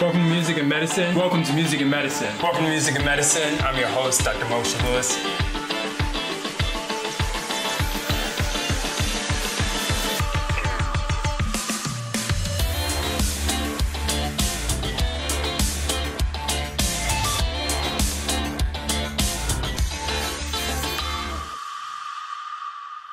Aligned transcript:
Welcome 0.00 0.22
to 0.22 0.30
Music 0.30 0.56
and 0.56 0.66
Medicine. 0.66 1.14
Welcome 1.14 1.42
to 1.44 1.52
Music 1.52 1.82
and 1.82 1.90
Medicine. 1.90 2.32
Welcome 2.42 2.64
to 2.64 2.70
Music 2.70 2.96
and 2.96 3.04
Medicine. 3.04 3.60
I'm 3.60 3.78
your 3.78 3.88
host, 3.88 4.24
Dr. 4.24 4.46
Moshe 4.46 4.82
Lewis. 4.84 5.59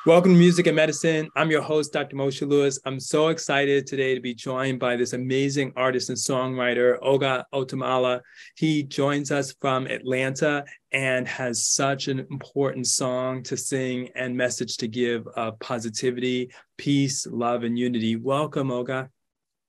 Welcome 0.08 0.32
to 0.32 0.38
Music 0.38 0.66
and 0.66 0.74
Medicine. 0.74 1.28
I'm 1.36 1.50
your 1.50 1.60
host, 1.60 1.92
Dr. 1.92 2.16
Moshe 2.16 2.48
Lewis. 2.48 2.80
I'm 2.86 2.98
so 2.98 3.28
excited 3.28 3.86
today 3.86 4.14
to 4.14 4.22
be 4.22 4.32
joined 4.32 4.80
by 4.80 4.96
this 4.96 5.12
amazing 5.12 5.74
artist 5.76 6.08
and 6.08 6.16
songwriter, 6.16 6.98
Oga 7.02 7.44
Otumala. 7.52 8.22
He 8.56 8.84
joins 8.84 9.30
us 9.30 9.54
from 9.60 9.86
Atlanta 9.86 10.64
and 10.92 11.28
has 11.28 11.68
such 11.68 12.08
an 12.08 12.20
important 12.30 12.86
song 12.86 13.42
to 13.42 13.56
sing 13.58 14.08
and 14.14 14.34
message 14.34 14.78
to 14.78 14.88
give 14.88 15.26
of 15.36 15.58
positivity, 15.58 16.52
peace, 16.78 17.26
love, 17.26 17.62
and 17.62 17.78
unity. 17.78 18.16
Welcome, 18.16 18.68
Oga. 18.68 19.10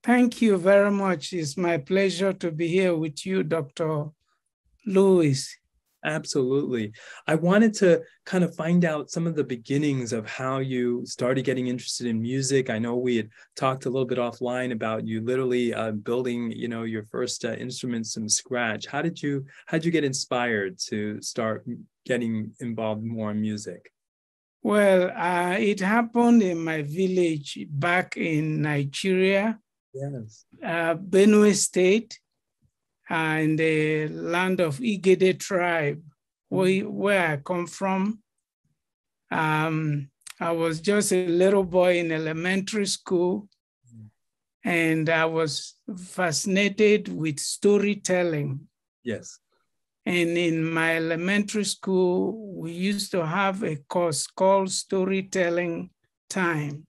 Thank 0.04 0.42
you 0.42 0.56
very 0.56 0.90
much. 0.92 1.34
It's 1.34 1.58
my 1.58 1.80
pleasure 1.80 2.32
to 2.32 2.50
be 2.50 2.70
here 2.70 2.96
with 2.96 3.26
you, 3.26 3.44
Dr. 3.44 4.06
Lewis. 4.86 5.59
Absolutely. 6.06 6.94
I 7.28 7.36
wanted 7.36 7.74
to 7.76 8.02
kind 8.26 8.44
of 8.44 8.56
find 8.56 8.86
out 8.86 9.12
some 9.12 9.28
of 9.28 9.36
the 9.36 9.44
beginnings 9.44 10.14
of 10.14 10.26
how 10.30 10.60
you 10.60 11.06
started 11.06 11.44
getting 11.44 11.68
interested 11.68 12.08
in 12.08 12.22
music. 12.22 12.70
I 12.70 12.80
know 12.80 12.96
we 12.96 13.18
had 13.18 13.30
talked 13.58 13.86
a 13.86 13.90
little 13.90 14.08
bit 14.08 14.18
offline 14.18 14.72
about 14.72 15.06
you 15.06 15.22
literally 15.22 15.74
uh, 15.74 15.92
building, 15.92 16.52
you 16.52 16.70
know, 16.70 16.84
your 16.84 17.04
first 17.04 17.44
uh, 17.44 17.54
instruments 17.54 18.14
from 18.14 18.30
scratch. 18.30 18.88
How 18.88 19.02
did 19.02 19.22
you 19.22 19.46
how 19.66 19.78
did 19.78 19.86
you 19.86 19.92
get 19.92 20.06
inspired 20.06 20.80
to 20.88 21.22
start 21.22 21.66
getting 22.06 22.52
involved 22.62 23.04
more 23.04 23.32
in 23.32 23.42
music? 23.42 23.92
Well, 24.62 25.12
uh, 25.16 25.58
it 25.58 25.80
happened 25.80 26.44
in 26.44 26.64
my 26.64 26.82
village 26.82 27.60
back 27.70 28.18
in 28.18 28.62
Nigeria, 28.62 29.58
yes, 29.94 30.46
uh, 30.64 30.96
Benue 30.96 31.56
State 31.56 32.20
in 33.10 33.56
the 33.56 34.08
land 34.08 34.60
of 34.60 34.78
Igede 34.80 35.40
tribe, 35.40 36.02
where, 36.50 36.82
where 36.82 37.32
I 37.34 37.38
come 37.38 37.68
from. 37.68 38.22
Um, 39.32 40.10
I 40.40 40.52
was 40.52 40.80
just 40.80 41.12
a 41.12 41.28
little 41.28 41.64
boy 41.64 42.00
in 42.00 42.12
elementary 42.12 42.86
school, 42.86 43.48
and 44.64 45.10
I 45.10 45.26
was 45.26 45.76
fascinated 45.98 47.08
with 47.08 47.40
storytelling. 47.40 48.68
Yes. 49.04 49.40
And 50.06 50.38
in 50.38 50.64
my 50.64 50.98
elementary 50.98 51.66
school, 51.66 52.56
we 52.56 52.72
used 52.72 53.12
to 53.12 53.26
have 53.26 53.64
a 53.64 53.76
course 53.76 54.28
called 54.28 54.72
storytelling 54.72 55.92
time. 56.30 56.88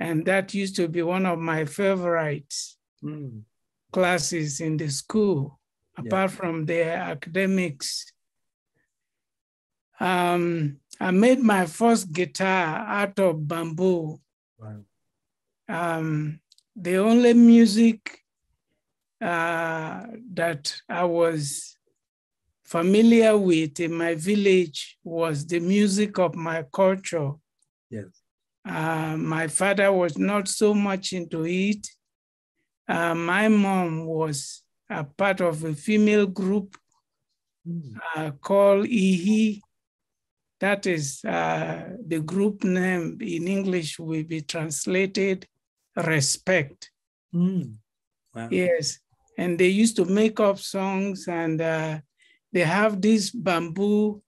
And 0.00 0.26
that 0.26 0.52
used 0.52 0.76
to 0.76 0.88
be 0.88 1.02
one 1.02 1.24
of 1.24 1.38
my 1.38 1.64
favorites. 1.64 2.76
Mm 3.02 3.42
classes 3.94 4.60
in 4.60 4.76
the 4.76 4.88
school, 4.88 5.60
apart 5.96 6.30
yeah. 6.30 6.36
from 6.36 6.66
their 6.66 6.96
academics. 6.96 8.12
Um, 10.00 10.78
I 11.00 11.12
made 11.12 11.38
my 11.38 11.66
first 11.66 12.12
guitar 12.12 12.84
out 13.00 13.16
of 13.20 13.46
bamboo. 13.46 14.18
Wow. 14.58 14.80
Um, 15.68 16.40
the 16.74 16.96
only 16.96 17.34
music 17.34 18.00
uh, 19.20 20.06
that 20.32 20.74
I 20.88 21.04
was 21.04 21.78
familiar 22.64 23.38
with 23.38 23.78
in 23.78 23.92
my 23.94 24.16
village 24.16 24.98
was 25.04 25.46
the 25.46 25.60
music 25.60 26.18
of 26.18 26.34
my 26.34 26.64
culture. 26.72 27.30
Yes. 27.90 28.10
Uh, 28.68 29.16
my 29.16 29.46
father 29.46 29.92
was 29.92 30.18
not 30.18 30.48
so 30.48 30.74
much 30.74 31.12
into 31.12 31.46
it. 31.46 31.86
Uh, 32.88 33.14
my 33.14 33.48
mom 33.48 34.04
was 34.04 34.62
a 34.90 35.04
part 35.04 35.40
of 35.40 35.64
a 35.64 35.74
female 35.74 36.26
group 36.26 36.76
mm. 37.66 37.96
uh, 38.16 38.30
called 38.32 38.86
IHI. 38.86 39.60
That 40.60 40.86
is 40.86 41.24
uh, 41.24 41.90
the 42.06 42.20
group 42.20 42.64
name 42.64 43.18
in 43.20 43.48
English 43.48 43.98
will 43.98 44.24
be 44.24 44.42
translated 44.42 45.46
respect. 45.96 46.90
Mm. 47.34 47.74
Wow. 48.34 48.48
Yes. 48.50 48.98
And 49.36 49.58
they 49.58 49.68
used 49.68 49.96
to 49.96 50.04
make 50.04 50.38
up 50.40 50.58
songs 50.58 51.26
and 51.28 51.60
uh, 51.60 51.98
they 52.52 52.60
have 52.60 53.00
these 53.00 53.30
bamboo 53.30 54.22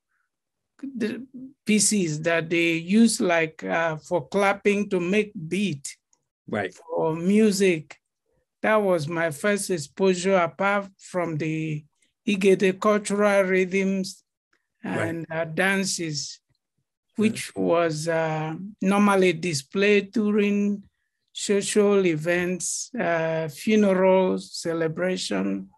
pieces 1.64 2.20
that 2.22 2.50
they 2.50 2.72
use 2.72 3.20
like 3.20 3.62
uh, 3.64 3.96
for 3.96 4.28
clapping 4.28 4.90
to 4.90 5.00
make 5.00 5.32
beat 5.48 5.96
right 6.48 6.74
for 6.74 7.16
music 7.16 7.96
that 8.66 8.82
was 8.82 9.06
my 9.06 9.30
first 9.30 9.70
exposure 9.70 10.34
apart 10.34 10.88
from 10.98 11.36
the 11.36 11.84
Igede 12.26 12.80
cultural 12.80 13.44
rhythms 13.44 14.24
and 14.82 15.24
right. 15.30 15.42
uh, 15.42 15.44
dances, 15.44 16.40
which 17.14 17.54
was 17.54 18.08
uh, 18.08 18.56
normally 18.82 19.34
displayed 19.34 20.10
during 20.10 20.82
social 21.32 22.04
events, 22.06 22.90
uh, 22.98 23.46
funerals, 23.46 24.52
celebration, 24.52 25.68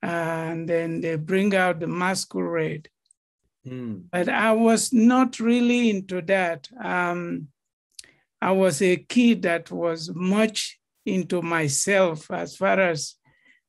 and 0.00 0.68
then 0.68 1.00
they 1.00 1.16
bring 1.16 1.56
out 1.56 1.80
the 1.80 1.88
masquerade. 1.88 2.88
Mm. 3.66 4.04
But 4.12 4.28
I 4.28 4.52
was 4.52 4.92
not 4.92 5.40
really 5.40 5.90
into 5.90 6.22
that. 6.22 6.68
Um, 6.80 7.48
I 8.40 8.52
was 8.52 8.80
a 8.80 8.94
kid 8.96 9.42
that 9.42 9.72
was 9.72 10.14
much 10.14 10.78
into 11.06 11.40
myself 11.40 12.30
as 12.30 12.56
far 12.56 12.80
as 12.80 13.14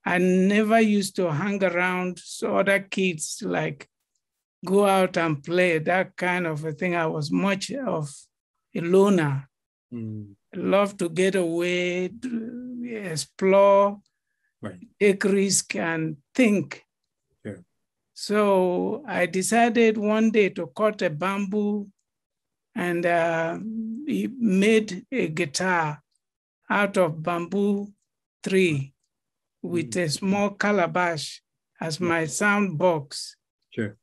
I 0.06 0.18
never 0.18 0.80
used 0.80 1.16
to 1.18 1.32
hang 1.32 1.64
around 1.64 2.20
so 2.20 2.58
other 2.58 2.80
kids 2.80 3.42
like 3.46 3.88
go 4.66 4.86
out 4.86 5.18
and 5.18 5.44
play 5.44 5.80
that 5.80 6.16
kind 6.16 6.48
of 6.48 6.66
a 6.66 6.72
thing. 6.72 6.96
I 6.96 7.06
was 7.08 7.32
much 7.32 7.72
of 7.72 8.10
a 8.76 8.82
loner. 8.82 9.50
Mm. 9.94 10.34
Love 10.56 10.98
to 10.98 11.10
get 11.10 11.36
away, 11.36 12.10
explore, 12.84 14.00
right. 14.62 14.80
take 15.00 15.24
risk, 15.26 15.76
and 15.76 16.18
think. 16.34 16.84
Sure. 17.46 17.64
So 18.14 19.04
I 19.08 19.26
decided 19.26 19.98
one 19.98 20.32
day 20.32 20.50
to 20.50 20.68
cut 20.68 21.02
a 21.02 21.10
bamboo 21.10 21.90
and 22.76 23.06
uh, 23.06 23.60
made 23.62 25.06
a 25.12 25.28
guitar 25.28 26.02
out 26.70 26.98
of 26.98 27.24
bamboo 27.24 27.88
tree 28.44 28.94
with 29.62 29.96
a 29.98 30.10
small 30.10 30.52
calabash 30.52 31.42
as 31.80 32.00
my 32.00 32.26
sound 32.26 32.78
box. 32.78 33.36
Sure. 33.70 33.98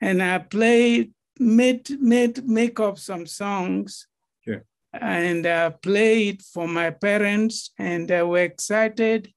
And 0.00 0.22
I 0.22 0.38
played, 0.38 1.12
made, 1.38 2.00
made, 2.00 2.46
make 2.46 2.80
up 2.80 2.98
some 2.98 3.26
songs. 3.26 4.06
Sure. 4.44 4.64
And 4.92 5.46
uh, 5.46 5.70
play 5.70 6.28
it 6.28 6.42
for 6.42 6.68
my 6.68 6.90
parents, 6.90 7.70
and 7.78 8.08
they 8.08 8.22
were 8.22 8.38
excited 8.38 9.32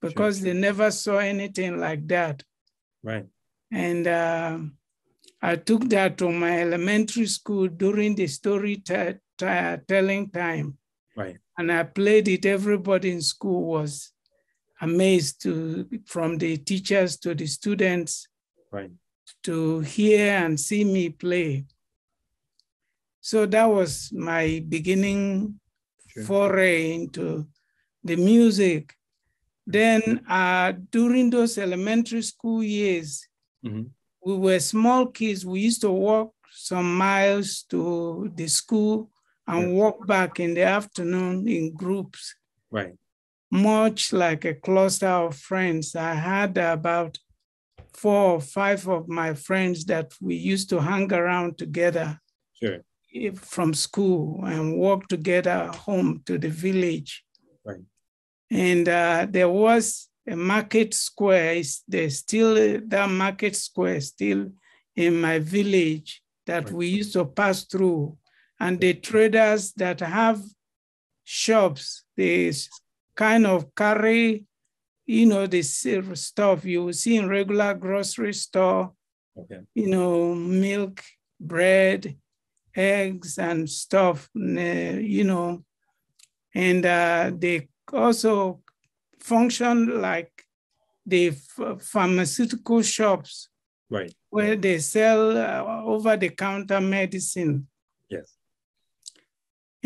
because 0.00 0.38
sure. 0.38 0.44
they 0.46 0.58
never 0.58 0.90
saw 0.90 1.18
anything 1.18 1.78
like 1.78 2.06
that. 2.08 2.42
Right. 3.02 3.26
And 3.70 4.06
uh, 4.06 4.58
I 5.42 5.56
took 5.56 5.88
that 5.90 6.18
to 6.18 6.30
my 6.30 6.60
elementary 6.60 7.26
school 7.26 7.68
during 7.68 8.14
the 8.14 8.26
story 8.26 8.82
telling 9.38 10.30
time. 10.30 10.78
Right 11.16 11.38
and 11.58 11.72
I 11.72 11.82
played 11.84 12.28
it. 12.28 12.46
Everybody 12.46 13.10
in 13.10 13.22
school 13.22 13.66
was 13.66 14.12
amazed 14.80 15.42
to, 15.42 15.88
from 16.04 16.38
the 16.38 16.56
teachers 16.58 17.16
to 17.18 17.34
the 17.34 17.46
students, 17.46 18.28
right. 18.70 18.90
to 19.44 19.80
hear 19.80 20.36
and 20.36 20.58
see 20.58 20.84
me 20.84 21.10
play. 21.10 21.64
So 23.20 23.46
that 23.46 23.64
was 23.64 24.12
my 24.12 24.64
beginning 24.68 25.58
sure. 26.08 26.22
foray 26.24 26.94
into 26.94 27.48
the 28.04 28.16
music. 28.16 28.94
Then 29.66 30.20
uh, 30.28 30.74
during 30.90 31.30
those 31.30 31.58
elementary 31.58 32.22
school 32.22 32.62
years, 32.62 33.26
mm-hmm. 33.64 33.82
we 34.24 34.36
were 34.36 34.60
small 34.60 35.06
kids. 35.06 35.44
We 35.44 35.60
used 35.60 35.80
to 35.80 35.90
walk 35.90 36.34
some 36.52 36.96
miles 36.96 37.64
to 37.70 38.30
the 38.34 38.46
school 38.46 39.10
and 39.46 39.74
walk 39.74 40.06
back 40.06 40.40
in 40.40 40.54
the 40.54 40.62
afternoon 40.62 41.48
in 41.48 41.72
groups. 41.72 42.34
Right. 42.70 42.94
Much 43.50 44.12
like 44.12 44.44
a 44.44 44.54
cluster 44.54 45.06
of 45.06 45.36
friends. 45.36 45.94
I 45.94 46.14
had 46.14 46.58
about 46.58 47.18
four 47.94 48.32
or 48.32 48.40
five 48.40 48.86
of 48.88 49.08
my 49.08 49.34
friends 49.34 49.84
that 49.86 50.12
we 50.20 50.34
used 50.34 50.68
to 50.70 50.80
hang 50.80 51.12
around 51.12 51.56
together 51.58 52.20
sure. 52.60 52.80
from 53.34 53.72
school 53.72 54.44
and 54.44 54.76
walk 54.76 55.08
together 55.08 55.70
home 55.74 56.22
to 56.26 56.38
the 56.38 56.48
village. 56.48 57.24
Right. 57.64 57.84
And 58.50 58.88
uh, 58.88 59.26
there 59.30 59.48
was 59.48 60.08
a 60.26 60.36
market 60.36 60.92
square. 60.94 61.62
There's 61.88 62.18
still 62.18 62.80
that 62.88 63.10
market 63.10 63.56
square 63.56 64.00
still 64.00 64.50
in 64.94 65.20
my 65.20 65.38
village 65.38 66.22
that 66.46 66.64
right. 66.64 66.72
we 66.72 66.86
used 66.88 67.12
to 67.14 67.24
pass 67.24 67.64
through. 67.64 68.16
And 68.58 68.80
the 68.80 68.94
traders 68.94 69.72
that 69.74 70.00
have 70.00 70.42
shops, 71.24 72.04
they 72.16 72.52
kind 73.14 73.46
of 73.46 73.74
carry, 73.74 74.44
you 75.06 75.26
know, 75.26 75.46
the 75.46 75.62
stuff 75.62 76.64
you 76.64 76.92
see 76.92 77.16
in 77.16 77.28
regular 77.28 77.74
grocery 77.74 78.32
store, 78.32 78.92
okay. 79.38 79.60
you 79.74 79.88
know, 79.88 80.34
milk, 80.34 81.02
bread, 81.38 82.16
eggs 82.74 83.38
and 83.38 83.68
stuff, 83.68 84.28
you 84.34 85.24
know, 85.24 85.64
and 86.54 86.86
uh, 86.86 87.30
they 87.34 87.68
also 87.92 88.60
function 89.20 90.00
like 90.00 90.32
the 91.04 91.30
pharmaceutical 91.80 92.82
shops. 92.82 93.48
Right. 93.88 94.12
Where 94.30 94.56
they 94.56 94.78
sell 94.78 95.36
uh, 95.38 95.82
over-the-counter 95.84 96.80
medicine 96.80 97.68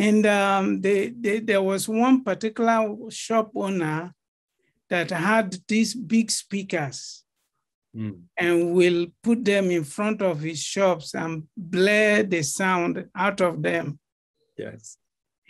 and 0.01 0.25
um, 0.25 0.81
they, 0.81 1.11
they, 1.11 1.41
there 1.41 1.61
was 1.61 1.87
one 1.87 2.25
particular 2.25 2.97
shop 3.11 3.51
owner 3.55 4.15
that 4.89 5.11
had 5.11 5.55
these 5.69 5.95
big 5.95 6.31
speakers 6.31 7.23
mm. 7.95 8.19
and 8.35 8.73
will 8.73 9.09
put 9.23 9.45
them 9.45 9.71
in 9.71 9.85
front 9.85 10.23
of 10.23 10.41
his 10.41 10.59
shops 10.59 11.15
and 11.15 11.43
blare 11.55 12.23
the 12.23 12.43
sound 12.43 13.09
out 13.15 13.43
of 13.43 13.63
them. 13.63 13.99
Yes. 14.57 14.97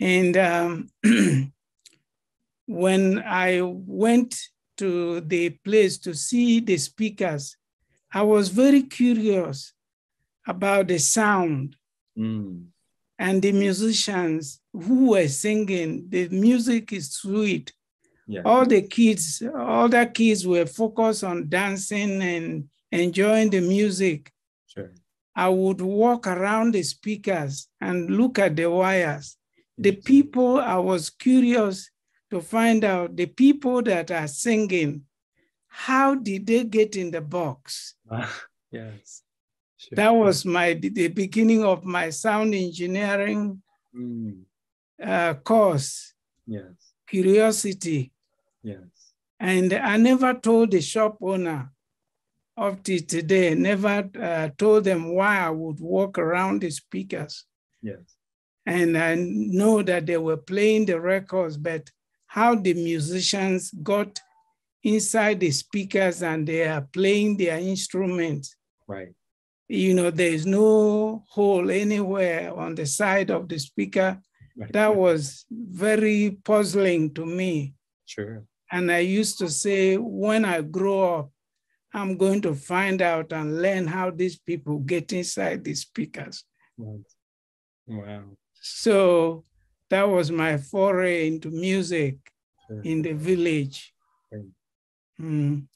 And 0.01 0.35
um, 0.35 0.89
when 2.65 3.23
I 3.25 3.61
went 3.63 4.37
to 4.79 5.21
the 5.21 5.51
place 5.63 5.97
to 5.99 6.13
see 6.13 6.59
the 6.59 6.75
speakers, 6.75 7.55
I 8.13 8.23
was 8.23 8.49
very 8.49 8.83
curious 8.83 9.71
about 10.45 10.89
the 10.89 10.99
sound 10.99 11.77
mm. 12.19 12.65
And 13.21 13.39
the 13.39 13.51
musicians 13.51 14.59
who 14.73 15.11
were 15.11 15.27
singing. 15.27 16.07
The 16.09 16.27
music 16.29 16.91
is 16.91 17.13
sweet. 17.13 17.71
Yeah. 18.27 18.41
All 18.43 18.65
the 18.65 18.81
kids, 18.81 19.43
all 19.55 19.87
the 19.87 20.07
kids 20.07 20.47
were 20.47 20.65
focused 20.65 21.23
on 21.23 21.47
dancing 21.47 22.19
and 22.19 22.67
enjoying 22.91 23.51
the 23.51 23.61
music. 23.61 24.31
Sure. 24.65 24.91
I 25.35 25.49
would 25.49 25.81
walk 25.81 26.25
around 26.25 26.73
the 26.73 26.81
speakers 26.81 27.67
and 27.79 28.09
look 28.09 28.39
at 28.39 28.55
the 28.55 28.65
wires. 28.71 29.37
The 29.77 29.91
people, 29.91 30.59
I 30.59 30.77
was 30.77 31.11
curious 31.11 31.91
to 32.31 32.41
find 32.41 32.83
out 32.83 33.15
the 33.15 33.27
people 33.27 33.83
that 33.83 34.09
are 34.09 34.27
singing, 34.27 35.03
how 35.67 36.15
did 36.15 36.47
they 36.47 36.63
get 36.63 36.95
in 36.95 37.11
the 37.11 37.21
box? 37.21 37.93
yes. 38.71 39.21
Sure. 39.81 39.95
That 39.95 40.11
was 40.11 40.45
my 40.45 40.73
the 40.73 41.07
beginning 41.07 41.63
of 41.63 41.83
my 41.83 42.11
sound 42.11 42.53
engineering 42.53 43.63
mm. 43.95 44.43
uh, 45.03 45.33
course. 45.35 46.13
Yes. 46.45 46.93
Curiosity. 47.07 48.11
Yes. 48.61 48.85
And 49.39 49.73
I 49.73 49.97
never 49.97 50.35
told 50.35 50.69
the 50.69 50.81
shop 50.81 51.17
owner 51.19 51.71
up 52.55 52.83
to 52.83 52.99
today, 52.99 53.55
never 53.55 54.07
uh, 54.21 54.49
told 54.55 54.83
them 54.83 55.15
why 55.15 55.39
I 55.39 55.49
would 55.49 55.79
walk 55.79 56.19
around 56.19 56.61
the 56.61 56.69
speakers. 56.69 57.45
Yes. 57.81 58.03
And 58.67 58.95
I 58.95 59.15
know 59.15 59.81
that 59.81 60.05
they 60.05 60.17
were 60.17 60.37
playing 60.37 60.85
the 60.85 61.01
records, 61.01 61.57
but 61.57 61.89
how 62.27 62.53
the 62.53 62.75
musicians 62.75 63.71
got 63.81 64.21
inside 64.83 65.39
the 65.39 65.49
speakers 65.49 66.21
and 66.21 66.47
they 66.47 66.67
are 66.67 66.87
playing 66.93 67.37
their 67.37 67.57
instruments. 67.57 68.55
Right. 68.87 69.15
You 69.73 69.93
know, 69.93 70.11
there's 70.11 70.45
no 70.45 71.23
hole 71.29 71.71
anywhere 71.71 72.53
on 72.53 72.75
the 72.75 72.85
side 72.85 73.31
of 73.31 73.47
the 73.47 73.57
speaker. 73.57 74.19
Right. 74.57 74.73
That 74.73 74.97
was 74.97 75.45
very 75.49 76.37
puzzling 76.43 77.13
to 77.13 77.25
me. 77.25 77.73
Sure. 78.05 78.43
And 78.69 78.91
I 78.91 78.99
used 78.99 79.37
to 79.39 79.49
say, 79.49 79.95
when 79.95 80.43
I 80.43 80.61
grow 80.61 81.19
up, 81.19 81.31
I'm 81.93 82.17
going 82.17 82.41
to 82.41 82.53
find 82.53 83.01
out 83.01 83.31
and 83.31 83.61
learn 83.61 83.87
how 83.87 84.11
these 84.11 84.37
people 84.37 84.79
get 84.79 85.13
inside 85.13 85.63
the 85.63 85.73
speakers. 85.73 86.43
Wow. 87.87 88.23
So 88.61 89.45
that 89.89 90.03
was 90.03 90.31
my 90.31 90.57
foray 90.57 91.27
into 91.27 91.49
music 91.49 92.17
sure. 92.67 92.81
in 92.81 93.03
the 93.03 93.13
village. 93.13 93.93
Mm. 95.17 95.67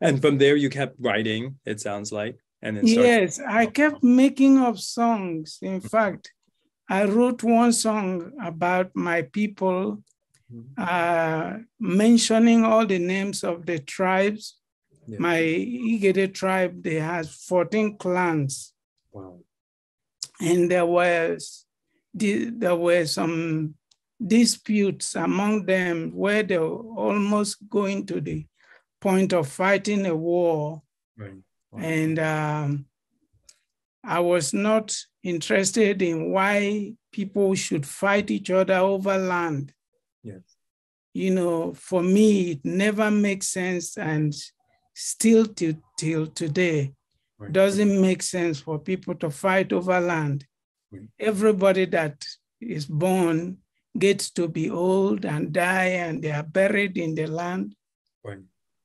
And 0.00 0.20
from 0.20 0.38
there, 0.38 0.54
you 0.54 0.70
kept 0.70 0.94
writing, 1.00 1.58
it 1.64 1.80
sounds 1.80 2.12
like. 2.12 2.38
And 2.62 2.76
then 2.76 2.86
yes, 2.86 3.40
I 3.40 3.66
kept 3.66 4.02
making 4.02 4.58
up 4.58 4.78
songs. 4.78 5.58
In 5.62 5.80
fact, 5.80 6.32
I 6.88 7.04
wrote 7.04 7.42
one 7.42 7.72
song 7.72 8.32
about 8.42 8.90
my 8.94 9.22
people, 9.22 10.02
mm-hmm. 10.52 10.74
uh, 10.76 11.58
mentioning 11.78 12.64
all 12.64 12.84
the 12.84 12.98
names 12.98 13.44
of 13.44 13.64
the 13.64 13.78
tribes. 13.78 14.58
Yeah. 15.06 15.18
My 15.18 15.38
Igede 15.38 16.34
tribe, 16.34 16.82
they 16.82 16.96
has 16.96 17.34
14 17.34 17.96
clans. 17.96 18.72
Wow. 19.12 19.38
And 20.40 20.70
there 20.70 20.86
was 20.86 21.64
there 22.12 22.76
were 22.76 23.06
some 23.06 23.74
disputes 24.24 25.14
among 25.14 25.64
them 25.64 26.10
where 26.14 26.42
they 26.42 26.58
were 26.58 26.82
almost 26.96 27.56
going 27.68 28.04
to 28.06 28.20
the 28.20 28.44
point 29.00 29.32
of 29.32 29.48
fighting 29.48 30.06
a 30.06 30.14
war. 30.14 30.82
Right. 31.16 31.34
Wow. 31.70 31.80
And 31.82 32.18
um, 32.18 32.86
I 34.04 34.20
was 34.20 34.52
not 34.52 34.96
interested 35.22 36.02
in 36.02 36.30
why 36.32 36.94
people 37.12 37.54
should 37.54 37.86
fight 37.86 38.30
each 38.30 38.50
other 38.50 38.74
over 38.74 39.16
land. 39.18 39.72
Yes. 40.22 40.40
You 41.12 41.32
know, 41.32 41.74
for 41.74 42.02
me, 42.02 42.52
it 42.52 42.60
never 42.64 43.10
makes 43.10 43.48
sense, 43.48 43.98
and 43.98 44.32
still 44.94 45.44
till, 45.46 45.74
till 45.96 46.26
today, 46.28 46.92
right. 47.38 47.52
doesn't 47.52 48.00
make 48.00 48.22
sense 48.22 48.60
for 48.60 48.78
people 48.78 49.14
to 49.16 49.30
fight 49.30 49.72
over 49.72 49.98
land. 50.00 50.46
Right. 50.92 51.08
Everybody 51.18 51.86
that 51.86 52.24
is 52.60 52.86
born 52.86 53.58
gets 53.98 54.30
to 54.30 54.46
be 54.46 54.70
old 54.70 55.24
and 55.24 55.52
die, 55.52 55.86
and 55.86 56.22
they 56.22 56.30
are 56.30 56.44
buried 56.44 56.96
in 56.96 57.14
the 57.14 57.26
land. 57.26 57.74
Right. 58.24 58.38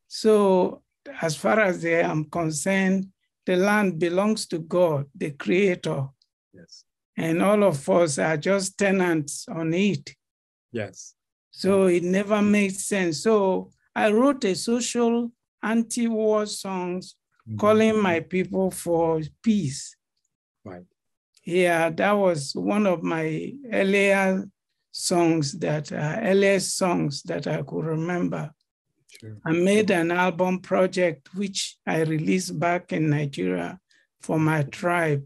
So, 0.08 0.82
as 1.22 1.36
far 1.36 1.60
as 1.60 1.86
I 1.86 2.02
am 2.02 2.26
concerned, 2.26 3.08
the 3.46 3.56
land 3.56 4.00
belongs 4.00 4.48
to 4.48 4.60
God, 4.60 5.06
the 5.16 5.32
creator. 5.32 6.08
Yes. 6.54 6.84
And 7.18 7.42
all 7.42 7.64
of 7.64 7.88
us 7.90 8.18
are 8.20 8.38
just 8.38 8.78
tenants 8.78 9.48
on 9.48 9.74
it. 9.74 10.16
Yes. 10.72 11.16
So 11.52 11.88
it 11.88 12.04
never 12.04 12.42
made 12.42 12.76
sense. 12.76 13.24
So 13.24 13.72
I 13.96 14.12
wrote 14.12 14.44
a 14.44 14.56
social 14.56 15.32
anti-war 15.64 16.46
songs 16.48 17.16
mm-hmm. 17.48 17.58
calling 17.58 18.02
my 18.02 18.20
people 18.20 18.72
for 18.72 19.22
peace. 19.42 19.96
Right. 20.64 20.84
Yeah, 21.46 21.92
that 21.92 22.12
was 22.14 22.54
one 22.56 22.88
of 22.88 23.04
my 23.04 23.54
earlier 23.72 24.50
songs 24.92 25.54
that 25.60 25.92
uh, 25.92 26.20
earliest 26.22 26.76
songs 26.76 27.22
that 27.24 27.48
I 27.48 27.62
could 27.62 27.86
remember. 27.86 28.52
Sure. 29.20 29.38
I 29.46 29.52
made 29.52 29.92
an 29.92 30.12
album 30.12 30.60
project 30.60 31.30
which 31.36 31.78
I 31.88 32.02
released 32.02 32.60
back 32.60 32.92
in 32.92 33.10
Nigeria 33.10 33.80
for 34.22 34.40
my 34.40 34.64
tribe. 34.64 35.26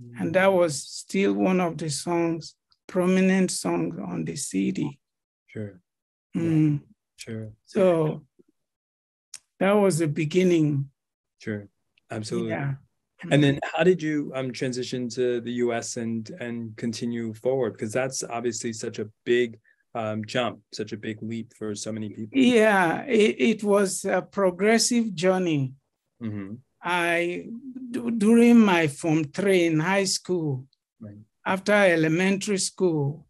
Mm. 0.00 0.20
And 0.20 0.34
that 0.34 0.52
was 0.52 0.82
still 0.82 1.32
one 1.34 1.60
of 1.60 1.78
the 1.78 1.88
songs, 1.88 2.54
prominent 2.86 3.50
songs 3.50 3.98
on 3.98 4.24
the 4.24 4.36
CD. 4.36 4.98
Sure. 5.46 5.80
Mm. 6.36 6.80
Sure. 7.16 7.52
So 7.66 8.24
that 9.60 9.72
was 9.72 9.98
the 9.98 10.08
beginning. 10.08 10.90
Sure. 11.38 11.68
Absolutely. 12.10 12.50
Yeah. 12.50 12.74
And 13.30 13.42
then 13.42 13.60
how 13.72 13.84
did 13.84 14.02
you 14.02 14.32
um, 14.34 14.52
transition 14.52 15.08
to 15.10 15.40
the 15.40 15.52
US 15.64 15.96
and 15.96 16.28
and 16.40 16.76
continue 16.76 17.32
forward? 17.34 17.74
Because 17.74 17.92
that's 17.92 18.24
obviously 18.24 18.72
such 18.72 18.98
a 18.98 19.08
big 19.24 19.60
um, 19.94 20.24
jump, 20.24 20.60
such 20.72 20.92
a 20.92 20.96
big 20.96 21.22
leap 21.22 21.52
for 21.54 21.74
so 21.74 21.92
many 21.92 22.08
people. 22.08 22.38
Yeah, 22.38 23.04
it, 23.04 23.36
it 23.38 23.64
was 23.64 24.04
a 24.04 24.22
progressive 24.22 25.14
journey. 25.14 25.72
Mm-hmm. 26.22 26.54
I 26.82 27.46
during 27.90 28.58
my 28.58 28.88
form 28.88 29.24
three 29.24 29.66
in 29.66 29.78
high 29.78 30.04
school, 30.04 30.66
right. 31.00 31.16
after 31.46 31.72
elementary 31.72 32.58
school, 32.58 33.26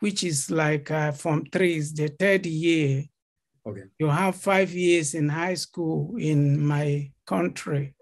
which 0.00 0.24
is 0.24 0.50
like 0.50 0.90
uh, 0.90 1.12
form 1.12 1.46
three 1.52 1.76
is 1.76 1.92
the 1.92 2.08
third 2.08 2.46
year. 2.46 3.04
Okay. 3.66 3.82
You 3.98 4.06
have 4.06 4.36
five 4.36 4.70
years 4.70 5.14
in 5.14 5.28
high 5.28 5.54
school 5.54 6.14
in 6.16 6.64
my 6.64 7.10
country. 7.26 7.94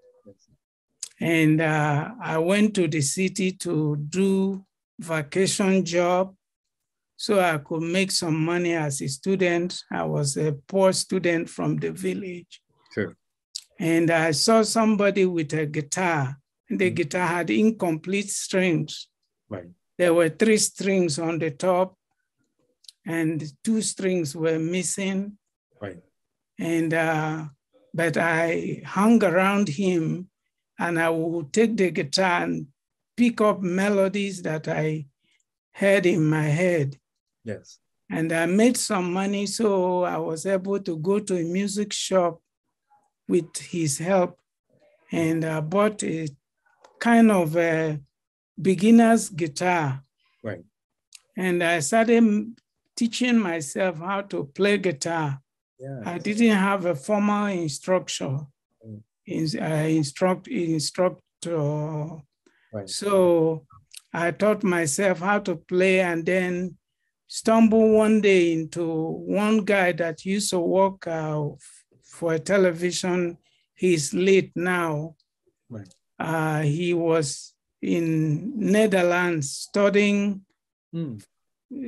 And 1.18 1.62
uh, 1.62 2.10
I 2.22 2.38
went 2.38 2.74
to 2.74 2.86
the 2.86 3.00
city 3.00 3.52
to 3.52 3.96
do 3.96 4.64
vacation 5.00 5.84
job 5.84 6.35
so 7.16 7.40
I 7.40 7.58
could 7.58 7.82
make 7.82 8.10
some 8.10 8.44
money 8.44 8.74
as 8.74 9.00
a 9.00 9.08
student. 9.08 9.82
I 9.90 10.04
was 10.04 10.36
a 10.36 10.52
poor 10.52 10.92
student 10.92 11.48
from 11.48 11.76
the 11.76 11.90
village. 11.90 12.60
Sure. 12.92 13.16
And 13.78 14.10
I 14.10 14.32
saw 14.32 14.62
somebody 14.62 15.24
with 15.24 15.52
a 15.54 15.66
guitar. 15.66 16.36
And 16.68 16.78
the 16.78 16.90
guitar 16.90 17.26
had 17.26 17.50
incomplete 17.50 18.28
strings. 18.28 19.08
Right. 19.48 19.68
There 19.98 20.12
were 20.12 20.28
three 20.28 20.58
strings 20.58 21.18
on 21.18 21.38
the 21.38 21.50
top, 21.52 21.96
and 23.06 23.42
two 23.64 23.80
strings 23.80 24.34
were 24.34 24.58
missing. 24.58 25.38
Right. 25.80 26.02
And 26.58 26.92
uh, 26.92 27.44
but 27.94 28.16
I 28.16 28.82
hung 28.84 29.22
around 29.22 29.68
him, 29.68 30.28
and 30.78 30.98
I 30.98 31.08
would 31.08 31.52
take 31.52 31.76
the 31.76 31.90
guitar 31.90 32.42
and 32.42 32.66
pick 33.16 33.40
up 33.40 33.62
melodies 33.62 34.42
that 34.42 34.68
I 34.68 35.06
had 35.72 36.04
in 36.04 36.26
my 36.26 36.42
head. 36.42 36.98
Yes. 37.46 37.78
And 38.10 38.32
I 38.32 38.46
made 38.46 38.76
some 38.76 39.12
money, 39.12 39.46
so 39.46 40.04
I 40.04 40.18
was 40.18 40.46
able 40.46 40.78
to 40.80 40.96
go 40.96 41.18
to 41.18 41.36
a 41.36 41.44
music 41.44 41.92
shop 41.92 42.40
with 43.28 43.56
his 43.56 43.98
help, 43.98 44.38
and 45.10 45.44
I 45.44 45.60
bought 45.60 46.02
a 46.04 46.28
kind 47.00 47.30
of 47.30 47.56
a 47.56 48.00
beginner's 48.60 49.28
guitar. 49.28 50.02
Right. 50.44 50.64
And 51.36 51.62
I 51.62 51.80
started 51.80 52.24
teaching 52.96 53.38
myself 53.38 53.98
how 53.98 54.22
to 54.22 54.44
play 54.44 54.78
guitar. 54.78 55.40
Yeah. 55.78 56.00
I 56.04 56.18
didn't 56.18 56.56
have 56.56 56.84
a 56.86 56.94
formal 56.94 57.46
instruction, 57.46 58.46
Mm. 58.86 59.02
in, 59.26 59.62
uh, 59.62 59.86
instruct, 59.88 60.48
instructor. 60.48 62.22
Right. 62.72 62.88
So 62.88 63.66
I 64.12 64.30
taught 64.30 64.62
myself 64.62 65.18
how 65.18 65.40
to 65.40 65.56
play 65.56 66.00
and 66.00 66.24
then 66.24 66.78
stumbled 67.26 67.92
one 67.92 68.20
day 68.20 68.52
into 68.52 68.84
one 68.84 69.64
guy 69.64 69.92
that 69.92 70.24
used 70.24 70.50
to 70.50 70.58
work 70.58 71.06
uh, 71.06 71.44
for 72.04 72.34
a 72.34 72.38
television. 72.38 73.38
He's 73.74 74.14
late 74.14 74.52
now. 74.54 75.16
Right. 75.68 75.92
Uh, 76.18 76.62
he 76.62 76.94
was 76.94 77.52
in 77.82 78.58
Netherlands 78.58 79.50
studying 79.50 80.42
Mm. 80.94 81.22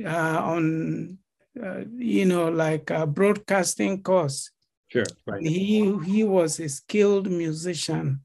uh, 0.05 0.41
on, 0.43 1.17
uh, 1.59 1.83
you 1.97 2.25
know, 2.25 2.49
like 2.49 2.91
a 2.91 3.07
broadcasting 3.07 4.03
course. 4.03 4.51
Sure. 4.89 5.05
Right. 5.25 5.41
He, 5.41 5.97
he 6.05 6.23
was 6.23 6.59
a 6.59 6.69
skilled 6.69 7.31
musician. 7.31 8.19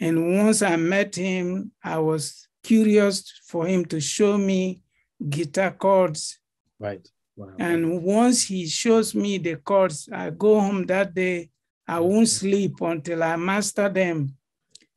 And 0.00 0.36
once 0.36 0.60
I 0.60 0.76
met 0.76 1.14
him, 1.14 1.72
I 1.82 1.98
was 1.98 2.46
curious 2.62 3.32
for 3.46 3.66
him 3.66 3.84
to 3.86 4.00
show 4.00 4.36
me 4.36 4.81
guitar 5.28 5.72
chords. 5.72 6.38
Right. 6.78 7.06
Wow. 7.36 7.54
And 7.58 8.02
once 8.02 8.44
he 8.44 8.66
shows 8.66 9.14
me 9.14 9.38
the 9.38 9.56
chords, 9.56 10.08
I 10.12 10.30
go 10.30 10.60
home 10.60 10.84
that 10.86 11.14
day. 11.14 11.50
I 11.86 12.00
won't 12.00 12.28
sleep 12.28 12.80
until 12.80 13.22
I 13.22 13.36
master 13.36 13.88
them. 13.88 14.36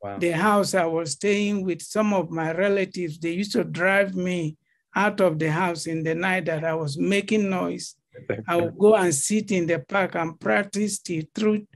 wow. 0.02 0.18
The 0.20 0.32
house 0.32 0.74
I 0.76 0.86
was 0.86 1.14
staying 1.14 1.66
with 1.66 1.82
some 1.82 2.14
of 2.14 2.30
my 2.30 2.52
relatives, 2.52 3.18
they 3.18 3.32
used 3.32 3.54
to 3.54 3.64
drive 3.64 4.16
me 4.16 4.58
out 4.96 5.20
of 5.22 5.40
the 5.40 5.52
house 5.52 5.88
in 5.88 6.04
the 6.04 6.16
night 6.16 6.46
that 6.46 6.64
I 6.64 6.74
was 6.74 6.98
making 6.98 7.50
noise. 7.50 7.96
I 8.48 8.56
would 8.56 8.78
go 8.78 8.96
and 8.96 9.14
sit 9.14 9.52
in 9.52 9.66
the 9.68 9.80
park 9.80 10.16
and 10.16 10.40
practice 10.40 11.00
till 11.00 11.24
through 11.34 11.68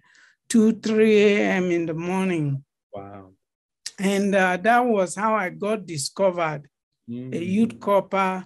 2, 0.50 0.80
3 0.80 1.24
a.m. 1.24 1.72
in 1.72 1.86
the 1.86 1.94
morning. 1.94 2.64
wow. 2.94 3.30
And 4.00 4.34
uh, 4.34 4.56
that 4.58 4.80
was 4.80 5.16
how 5.16 5.36
I 5.36 5.50
got 5.50 5.86
discovered. 5.86 6.70
A 7.10 7.12
Mm. 7.12 7.46
youth 7.54 7.80
corper 7.80 8.46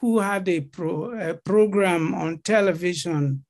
who 0.00 0.18
had 0.18 0.46
a, 0.48 0.60
pro, 0.60 1.18
a 1.18 1.34
program 1.34 2.14
on 2.14 2.38
television, 2.42 3.44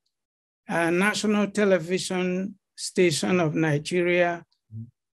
a 0.69 0.89
national 0.89 1.47
television 1.51 2.55
station 2.75 3.39
of 3.41 3.55
Nigeria, 3.55 4.45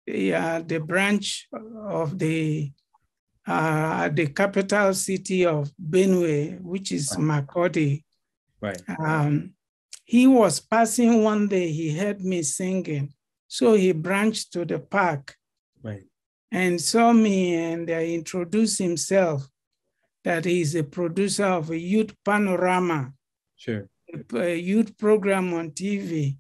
yeah, 0.05 0.59
the 0.61 0.79
branch 0.79 1.47
of 1.87 2.19
the 2.19 2.71
uh, 3.45 4.07
the 4.09 4.27
capital 4.27 4.93
city 4.93 5.45
of 5.45 5.69
Benue, 5.77 6.61
which 6.61 6.91
is 6.93 7.09
Makurdi. 7.17 8.03
Right. 8.61 8.81
Um, 8.97 9.53
he 10.05 10.27
was 10.27 10.61
passing 10.61 11.23
one 11.23 11.47
day, 11.49 11.69
he 11.69 11.97
heard 11.97 12.21
me 12.21 12.41
singing. 12.43 13.13
So 13.47 13.73
he 13.73 13.91
branched 13.91 14.53
to 14.53 14.63
the 14.65 14.79
park 14.79 15.35
Right. 15.81 16.03
And 16.53 16.79
saw 16.79 17.12
me 17.12 17.55
and 17.55 17.89
introduced 17.89 18.77
himself 18.77 19.50
that 20.24 20.45
he's 20.45 20.75
a 20.75 20.83
producer 20.83 21.45
of 21.45 21.72
a 21.72 21.77
youth 21.77 22.13
panorama, 22.24 23.12
Sure. 23.57 23.89
a, 24.13 24.38
a 24.38 24.55
youth 24.55 24.95
program 24.98 25.53
on 25.53 25.72
TV. 25.72 26.38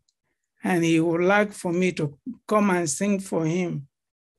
And 0.63 0.83
he 0.83 0.99
would 1.01 1.21
like 1.21 1.51
for 1.51 1.73
me 1.73 1.91
to 1.93 2.17
come 2.47 2.69
and 2.69 2.89
sing 2.89 3.19
for 3.19 3.45
him. 3.45 3.87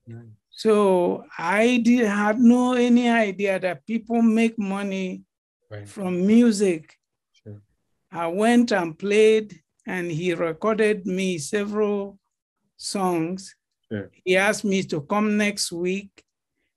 Nice. 0.07 0.25
So 0.51 1.25
I 1.37 1.79
did 1.79 2.07
had 2.07 2.39
no 2.39 2.75
any 2.75 3.11
idea 3.11 3.59
that 3.59 3.85
people 3.87 4.23
make 4.23 4.57
money 4.59 5.25
Right. 5.71 5.89
from 5.89 6.25
music. 6.27 6.97
Sure. 7.33 7.61
I 8.13 8.29
went 8.29 8.71
and 8.71 8.97
played, 8.97 9.61
and 9.87 10.11
he 10.11 10.33
recorded 10.35 11.05
me 11.05 11.39
several 11.39 12.19
songs. 12.77 13.55
Sure. 13.91 14.11
He 14.25 14.37
asked 14.37 14.65
me 14.65 14.83
to 14.85 15.01
come 15.03 15.37
next 15.37 15.73
week, 15.73 16.11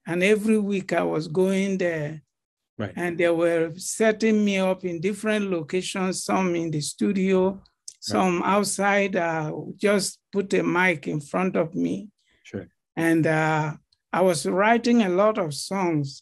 and 0.06 0.24
every 0.24 0.58
week 0.58 0.94
I 0.94 1.04
was 1.04 1.28
going 1.28 1.78
there. 1.78 2.22
Right. 2.78 2.94
And 2.96 3.18
they 3.18 3.30
were 3.30 3.74
setting 3.76 4.46
me 4.46 4.60
up 4.60 4.86
in 4.86 5.02
different 5.02 5.50
locations, 5.50 6.24
some 6.24 6.56
in 6.56 6.70
the 6.70 6.82
studio, 6.82 7.62
some 8.00 8.44
outside. 8.44 9.16
Uh, 9.16 9.52
just 9.76 10.20
put 10.32 10.54
a 10.54 10.64
mic 10.64 11.08
in 11.08 11.20
front 11.20 11.56
of 11.56 11.74
me. 11.74 12.10
Sure. 12.44 12.68
And 12.96 13.26
uh, 13.26 13.74
I 14.14 14.22
was 14.22 14.46
writing 14.46 15.02
a 15.02 15.10
lot 15.10 15.38
of 15.40 15.54
songs. 15.54 16.22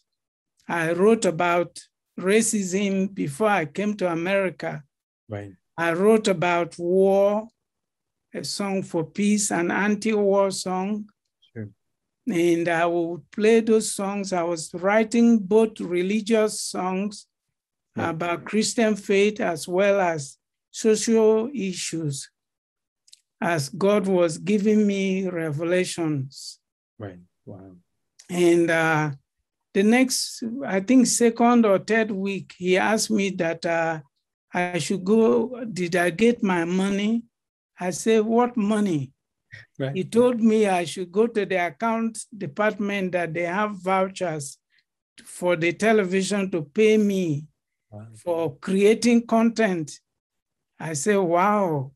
I 0.68 0.92
wrote 0.92 1.26
about 1.26 1.78
racism 2.18 3.14
before 3.14 3.48
I 3.48 3.66
came 3.66 3.94
to 3.98 4.10
America. 4.10 4.82
Right. 5.28 5.52
I 5.76 5.92
wrote 5.92 6.28
about 6.28 6.78
war, 6.78 7.48
a 8.36 8.44
song 8.44 8.82
for 8.82 9.04
peace, 9.04 9.50
an 9.50 9.70
anti-war 9.70 10.50
song. 10.50 11.08
Sure. 11.52 11.68
And 12.28 12.68
I 12.68 12.86
would 12.86 13.30
play 13.30 13.60
those 13.60 13.92
songs. 13.92 14.32
I 14.32 14.42
was 14.42 14.72
writing 14.74 15.38
both 15.38 15.80
religious 15.80 16.60
songs 16.60 17.26
Right. 17.96 18.10
about 18.10 18.44
Christian 18.44 18.94
faith 18.94 19.40
as 19.40 19.66
well 19.66 20.00
as 20.00 20.36
social 20.70 21.48
issues, 21.54 22.28
as 23.40 23.70
God 23.70 24.06
was 24.06 24.36
giving 24.36 24.86
me 24.86 25.26
revelations. 25.28 26.58
Right. 26.98 27.20
Wow. 27.46 27.76
And 28.28 28.70
uh, 28.70 29.12
the 29.72 29.82
next, 29.82 30.42
I 30.66 30.80
think, 30.80 31.06
second 31.06 31.64
or 31.64 31.78
third 31.78 32.10
week, 32.10 32.52
he 32.58 32.76
asked 32.76 33.10
me 33.10 33.30
that 33.30 33.64
uh, 33.64 34.00
I 34.52 34.78
should 34.78 35.04
go. 35.04 35.64
Did 35.64 35.96
I 35.96 36.10
get 36.10 36.42
my 36.42 36.66
money? 36.66 37.22
I 37.78 37.90
said, 37.90 38.24
What 38.24 38.56
money? 38.56 39.12
Right. 39.78 39.94
He 39.94 40.04
told 40.04 40.40
me 40.40 40.66
I 40.66 40.84
should 40.84 41.10
go 41.12 41.26
to 41.26 41.46
the 41.46 41.66
account 41.66 42.18
department 42.36 43.12
that 43.12 43.32
they 43.34 43.42
have 43.44 43.76
vouchers 43.82 44.58
for 45.24 45.56
the 45.56 45.72
television 45.72 46.50
to 46.50 46.62
pay 46.62 46.96
me 46.96 47.46
Wow. 47.90 48.06
for 48.16 48.56
creating 48.56 49.26
content. 49.26 50.00
I 50.78 50.94
said, 50.94 51.16
wow. 51.18 51.92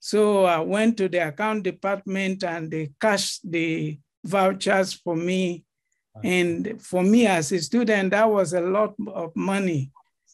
So 0.00 0.44
I 0.44 0.58
went 0.60 0.96
to 0.98 1.08
the 1.08 1.28
account 1.28 1.62
department 1.62 2.42
and 2.42 2.70
they 2.70 2.90
cashed 3.00 3.48
the 3.50 3.98
vouchers 4.24 4.92
for 4.92 5.14
me. 5.14 5.64
Wow. 6.14 6.22
And 6.24 6.82
for 6.82 7.02
me 7.02 7.26
as 7.26 7.52
a 7.52 7.60
student, 7.60 8.10
that 8.10 8.28
was 8.28 8.52
a 8.52 8.60
lot 8.60 8.94
of 9.06 9.34
money. 9.36 9.92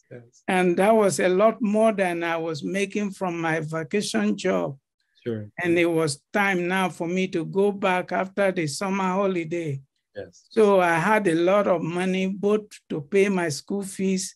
Yes. 0.09 0.43
And 0.47 0.77
that 0.77 0.95
was 0.95 1.19
a 1.19 1.27
lot 1.29 1.61
more 1.61 1.91
than 1.91 2.23
I 2.23 2.37
was 2.37 2.63
making 2.63 3.11
from 3.11 3.41
my 3.41 3.59
vacation 3.59 4.37
job. 4.37 4.77
Sure. 5.23 5.49
And 5.61 5.77
it 5.77 5.85
was 5.85 6.21
time 6.31 6.67
now 6.67 6.89
for 6.89 7.07
me 7.07 7.27
to 7.29 7.45
go 7.45 7.71
back 7.71 8.11
after 8.11 8.51
the 8.51 8.67
summer 8.67 9.03
holiday. 9.03 9.81
Yes. 10.15 10.45
So 10.49 10.79
I 10.79 10.93
had 10.93 11.27
a 11.27 11.35
lot 11.35 11.67
of 11.67 11.81
money, 11.81 12.27
both 12.27 12.67
to 12.89 13.01
pay 13.01 13.27
my 13.29 13.49
school 13.49 13.83
fees, 13.83 14.35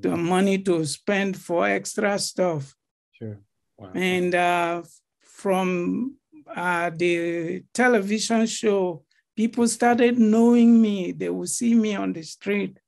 the 0.00 0.16
money 0.16 0.58
to 0.58 0.84
spend 0.84 1.36
for 1.36 1.66
extra 1.66 2.18
stuff. 2.18 2.74
Sure. 3.10 3.38
Wow. 3.76 3.90
And 3.94 4.34
uh, 4.34 4.82
from 5.20 6.16
uh, 6.54 6.90
the 6.94 7.64
television 7.74 8.46
show, 8.46 9.04
people 9.36 9.66
started 9.66 10.18
knowing 10.18 10.80
me. 10.80 11.12
They 11.12 11.28
would 11.28 11.48
see 11.48 11.74
me 11.74 11.96
on 11.96 12.12
the 12.12 12.22
street 12.22 12.78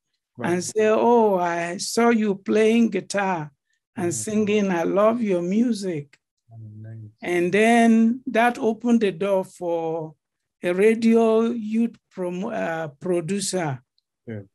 and 0.43 0.63
say, 0.65 0.89
Oh, 0.89 1.37
I 1.37 1.77
saw 1.79 2.09
you 2.11 2.35
playing 2.35 2.91
guitar 2.91 3.51
and 3.97 4.11
Mhm. 4.11 4.13
singing. 4.15 4.71
I 4.71 4.83
love 4.83 5.23
your 5.23 5.43
music. 5.43 6.19
Nice. 6.81 7.11
And 7.23 7.53
then 7.53 8.21
that 8.27 8.59
opened 8.59 9.01
the 9.03 9.13
door 9.13 9.45
for 9.45 10.15
a 10.63 10.73
radio 10.73 11.43
youth 11.51 11.97
prom- 12.11 12.45
uh, 12.47 12.89
producer. 13.01 13.81
Sure. 14.29 14.47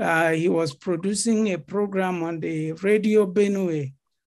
uh, 0.00 0.32
he 0.32 0.48
was 0.48 0.74
producing 0.74 1.52
a 1.52 1.58
program 1.58 2.22
on 2.22 2.40
the 2.40 2.72
Radio 2.72 3.26
Benue 3.26 3.92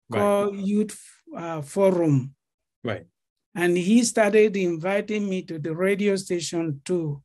Right. 0.10 0.20
called 0.20 0.58
Youth 0.58 1.00
uh, 1.36 1.62
Forum. 1.62 2.36
Right. 2.84 3.08
And 3.56 3.78
he 3.78 4.04
started 4.04 4.56
inviting 4.58 5.28
me 5.30 5.42
to 5.44 5.58
the 5.58 5.74
radio 5.74 6.16
station 6.18 6.82
too. 6.86 7.24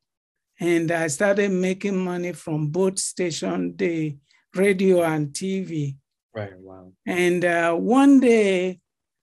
And 0.61 0.90
I 0.93 1.07
started 1.07 1.50
making 1.50 1.97
money 1.97 2.33
from 2.33 2.69
both 2.69 2.99
station, 2.99 3.75
the 3.76 4.17
radio 4.55 5.02
and 5.02 5.29
TV. 5.33 5.97
Right. 6.35 6.52
Wow. 6.59 6.93
And 7.07 7.45
uh, 7.45 7.75
one 7.75 8.21
day 8.21 8.79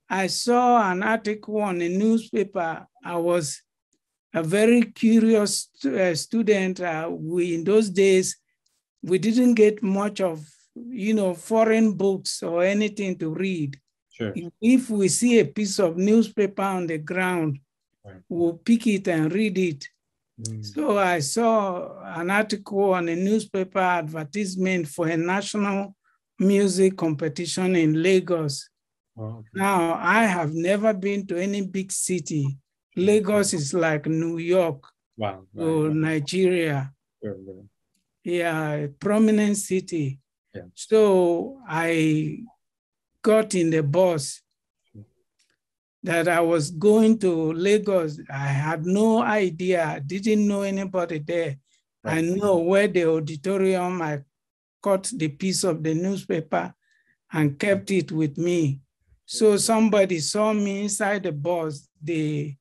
I 0.10 0.27
saw 0.27 0.91
an 0.91 1.03
article 1.03 1.62
on 1.62 1.79
a 1.82 1.89
newspaper. 1.89 2.88
I 3.06 3.17
was 3.17 3.62
a 4.34 4.41
very 4.41 4.82
curious 4.82 5.70
uh, 5.86 6.15
student. 6.15 6.79
Uh, 6.79 7.10
we, 7.12 7.53
in 7.56 7.63
those 7.63 7.89
days, 7.91 8.36
we 9.03 9.20
didn't 9.20 9.53
get 9.53 9.84
much 9.84 10.20
of, 10.22 10.44
you 10.75 11.13
know, 11.13 11.36
foreign 11.36 11.94
books 11.94 12.41
or 12.41 12.63
anything 12.63 13.15
to 13.20 13.29
read. 13.29 13.79
Sure. 14.12 14.34
If 14.60 14.89
we 14.89 15.08
see 15.08 15.39
a 15.39 15.46
piece 15.46 15.77
of 15.79 15.98
newspaper 15.98 16.63
on 16.63 16.88
the 16.88 16.98
ground, 16.98 17.60
Right. 18.03 18.22
we'll 18.29 18.53
pick 18.53 18.88
it 18.88 19.08
and 19.10 19.32
read 19.34 19.58
it. 19.58 19.88
Mm. 20.39 20.63
So 20.65 20.98
I 20.98 21.20
saw 21.20 22.00
an 22.20 22.29
article 22.29 22.94
on 22.94 23.10
a 23.10 23.15
newspaper 23.15 23.79
advertisement 23.79 24.88
for 24.88 25.08
a 25.08 25.17
national 25.17 25.96
music 26.39 26.96
competition 26.98 27.75
in 27.75 28.01
Lagos. 28.01 28.70
Wow. 29.15 29.44
Now, 29.53 29.96
I 29.96 30.25
have 30.25 30.53
never 30.53 30.94
been 30.94 31.25
to 31.27 31.38
any 31.41 31.62
big 31.65 31.91
city. 31.91 32.58
Lagos 32.96 33.53
is 33.53 33.74
like 33.74 34.06
New 34.06 34.38
York 34.38 34.84
Wow. 35.17 35.44
Right. 35.53 35.65
or. 35.65 35.89
Nigeria. 35.89 36.91
Sure, 37.24 37.36
sure. 37.44 37.63
Yeah, 38.24 38.72
a 38.74 38.88
prominent 38.89 39.58
city. 39.58 40.20
Yeah. 40.53 40.63
So 40.75 41.60
I 41.67 42.44
got 43.24 43.56
in 43.56 43.70
the 43.72 43.82
bus 43.82 44.41
that 46.04 46.27
I 46.27 46.39
was 46.39 46.72
going 46.72 47.18
to 47.20 47.54
Lagos. 47.54 48.20
I 48.30 48.48
had 48.48 48.86
no 48.86 49.22
idea, 49.22 49.86
I 49.86 50.00
didn't 50.00 50.48
know 50.48 50.62
anybody 50.62 51.20
there. 51.20 51.58
I 52.04 52.22
know 52.22 52.58
where 52.58 52.88
the 52.88 53.10
auditorium, 53.10 54.01
I 54.01 54.22
cut 54.82 55.12
the 55.13 55.27
piece 55.27 55.63
of 55.63 55.84
the 55.84 55.94
newspaper 55.94 56.74
and 57.34 57.60
kept 57.60 57.92
it 57.92 58.12
with 58.12 58.38
me. 58.38 58.80
So 59.25 59.58
somebody 59.58 60.20
saw 60.20 60.54
me 60.54 60.84
inside 60.84 61.24
the 61.24 61.34
bus. 61.34 61.89
The 62.01 62.56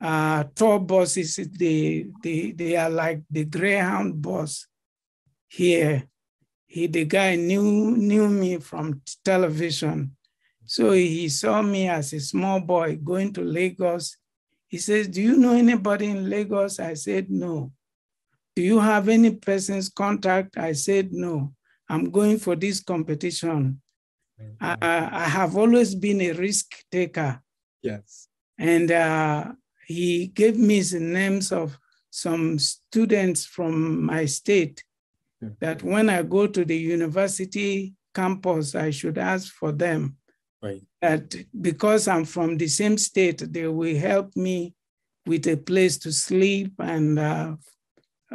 uh, 0.00 0.44
tour 0.54 0.80
buses, 0.80 1.36
they, 1.36 2.06
they, 2.22 2.50
they 2.50 2.76
are 2.76 2.90
like 2.90 3.22
the 3.30 3.44
Greyhound 3.44 4.20
bus 4.20 4.66
here. 5.48 6.04
He, 6.66 6.86
the 6.86 7.04
guy 7.04 7.36
knew, 7.36 7.96
knew 7.96 8.28
me 8.28 8.58
from 8.58 9.00
television. 9.24 10.16
So 10.72 10.92
he 10.92 11.28
saw 11.28 11.60
me 11.60 11.86
as 11.90 12.14
a 12.14 12.20
small 12.20 12.58
boy 12.58 12.96
going 12.96 13.30
to 13.34 13.42
Lagos. 13.42 14.16
He 14.68 14.78
says, 14.78 15.06
do 15.06 15.20
you 15.20 15.36
know 15.36 15.52
anybody 15.52 16.06
in 16.06 16.30
Lagos? 16.30 16.80
I 16.80 16.94
said, 16.94 17.30
no. 17.30 17.72
Do 18.56 18.62
you 18.62 18.80
have 18.80 19.10
any 19.10 19.32
person's 19.32 19.90
contact? 19.90 20.56
I 20.56 20.72
said, 20.72 21.12
no. 21.12 21.52
I'm 21.90 22.10
going 22.10 22.38
for 22.38 22.56
this 22.56 22.80
competition. 22.80 23.82
I, 24.62 24.76
I 24.80 24.94
I 25.24 25.28
have 25.38 25.58
always 25.58 25.94
been 25.94 26.22
a 26.22 26.32
risk 26.32 26.68
taker. 26.90 27.42
Yes. 27.82 28.28
And 28.56 28.90
uh, 28.90 29.52
he 29.86 30.28
gave 30.28 30.56
me 30.56 30.80
the 30.80 31.00
names 31.00 31.52
of 31.52 31.78
some 32.08 32.58
students 32.58 33.44
from 33.44 34.06
my 34.06 34.24
state 34.24 34.78
Yeah. 35.42 35.50
that 35.60 35.82
when 35.82 36.08
I 36.08 36.22
go 36.22 36.46
to 36.46 36.64
the 36.64 36.78
university 36.96 37.92
campus, 38.14 38.74
I 38.74 38.90
should 38.90 39.18
ask 39.18 39.52
for 39.60 39.72
them. 39.72 40.16
Right. 40.62 40.82
That 41.00 41.34
because 41.60 42.06
I'm 42.06 42.24
from 42.24 42.56
the 42.56 42.68
same 42.68 42.96
state, 42.96 43.42
they 43.52 43.66
will 43.66 43.96
help 43.96 44.36
me 44.36 44.74
with 45.26 45.46
a 45.46 45.56
place 45.56 45.98
to 45.98 46.12
sleep 46.12 46.72
and, 46.78 47.18
uh, 47.18 47.56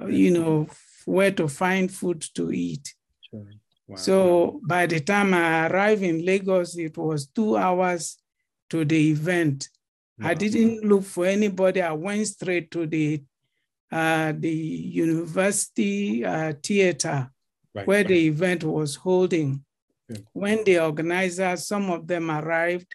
you 0.08 0.32
know, 0.32 0.68
where 1.06 1.32
to 1.32 1.48
find 1.48 1.92
food 1.92 2.22
to 2.36 2.52
eat. 2.52 2.94
Sure. 3.22 3.46
Wow. 3.88 3.96
So 3.96 4.60
by 4.68 4.86
the 4.86 5.00
time 5.00 5.34
I 5.34 5.68
arrived 5.68 6.04
in 6.04 6.26
Lagos, 6.26 6.78
it 6.78 6.98
was 6.98 7.28
two 7.28 7.56
hours 7.56 8.18
to 8.70 8.84
the 8.84 9.12
event. 9.12 9.70
I 10.22 10.34
didn't 10.34 10.84
look 10.84 11.04
for 11.04 11.26
anybody. 11.26 11.82
I 11.82 11.92
went 11.92 12.28
straight 12.28 12.72
to 12.72 12.88
the 12.88 13.24
uh, 13.92 14.34
the 14.36 14.52
university 14.52 16.26
uh, 16.26 16.54
theater 16.62 17.32
Right, 17.78 17.86
where 17.86 18.00
right. 18.00 18.08
the 18.08 18.28
event 18.28 18.64
was 18.64 18.96
holding. 18.96 19.64
Yeah. 20.10 20.18
When 20.34 20.64
the 20.64 20.80
organizers, 20.80 21.68
some 21.68 21.90
of 21.90 22.08
them 22.08 22.32
arrived, 22.32 22.88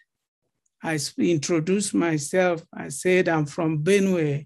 I 0.83 0.99
introduced 1.17 1.93
myself. 1.93 2.65
I 2.73 2.89
said, 2.89 3.29
I'm 3.29 3.45
from 3.45 3.83
Benue. 3.83 4.45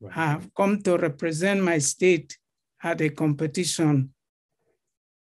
Right. 0.00 0.16
I 0.16 0.26
have 0.26 0.48
come 0.54 0.80
to 0.82 0.96
represent 0.96 1.62
my 1.62 1.78
state 1.78 2.38
at 2.82 3.00
a 3.00 3.10
competition. 3.10 4.14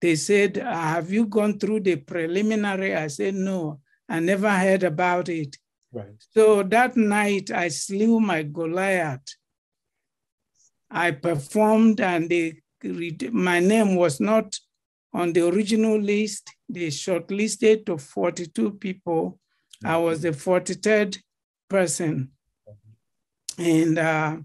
They 0.01 0.15
said, 0.15 0.57
Have 0.57 1.11
you 1.11 1.25
gone 1.25 1.59
through 1.59 1.81
the 1.81 1.97
preliminary? 1.97 2.95
I 2.95 3.07
said, 3.07 3.35
No, 3.35 3.79
I 4.07 4.19
never 4.19 4.49
heard 4.49 4.83
about 4.83 5.29
it. 5.29 5.57
Right. 5.91 6.15
So 6.31 6.63
that 6.63 6.95
night 6.97 7.51
I 7.51 7.67
slew 7.67 8.19
my 8.19 8.43
Goliath. 8.43 9.35
I 10.89 11.11
performed 11.11 12.01
and 12.01 12.29
they, 12.29 12.61
my 13.31 13.59
name 13.59 13.95
was 13.95 14.19
not 14.19 14.57
on 15.13 15.33
the 15.33 15.47
original 15.47 15.99
list. 15.99 16.49
They 16.67 16.87
shortlisted 16.87 17.85
to 17.85 17.97
42 17.97 18.71
people. 18.71 19.39
I 19.83 19.97
was 19.97 20.21
the 20.21 20.29
43rd 20.31 21.19
person. 21.69 22.31
And 23.57 23.99
uh, 23.99 24.37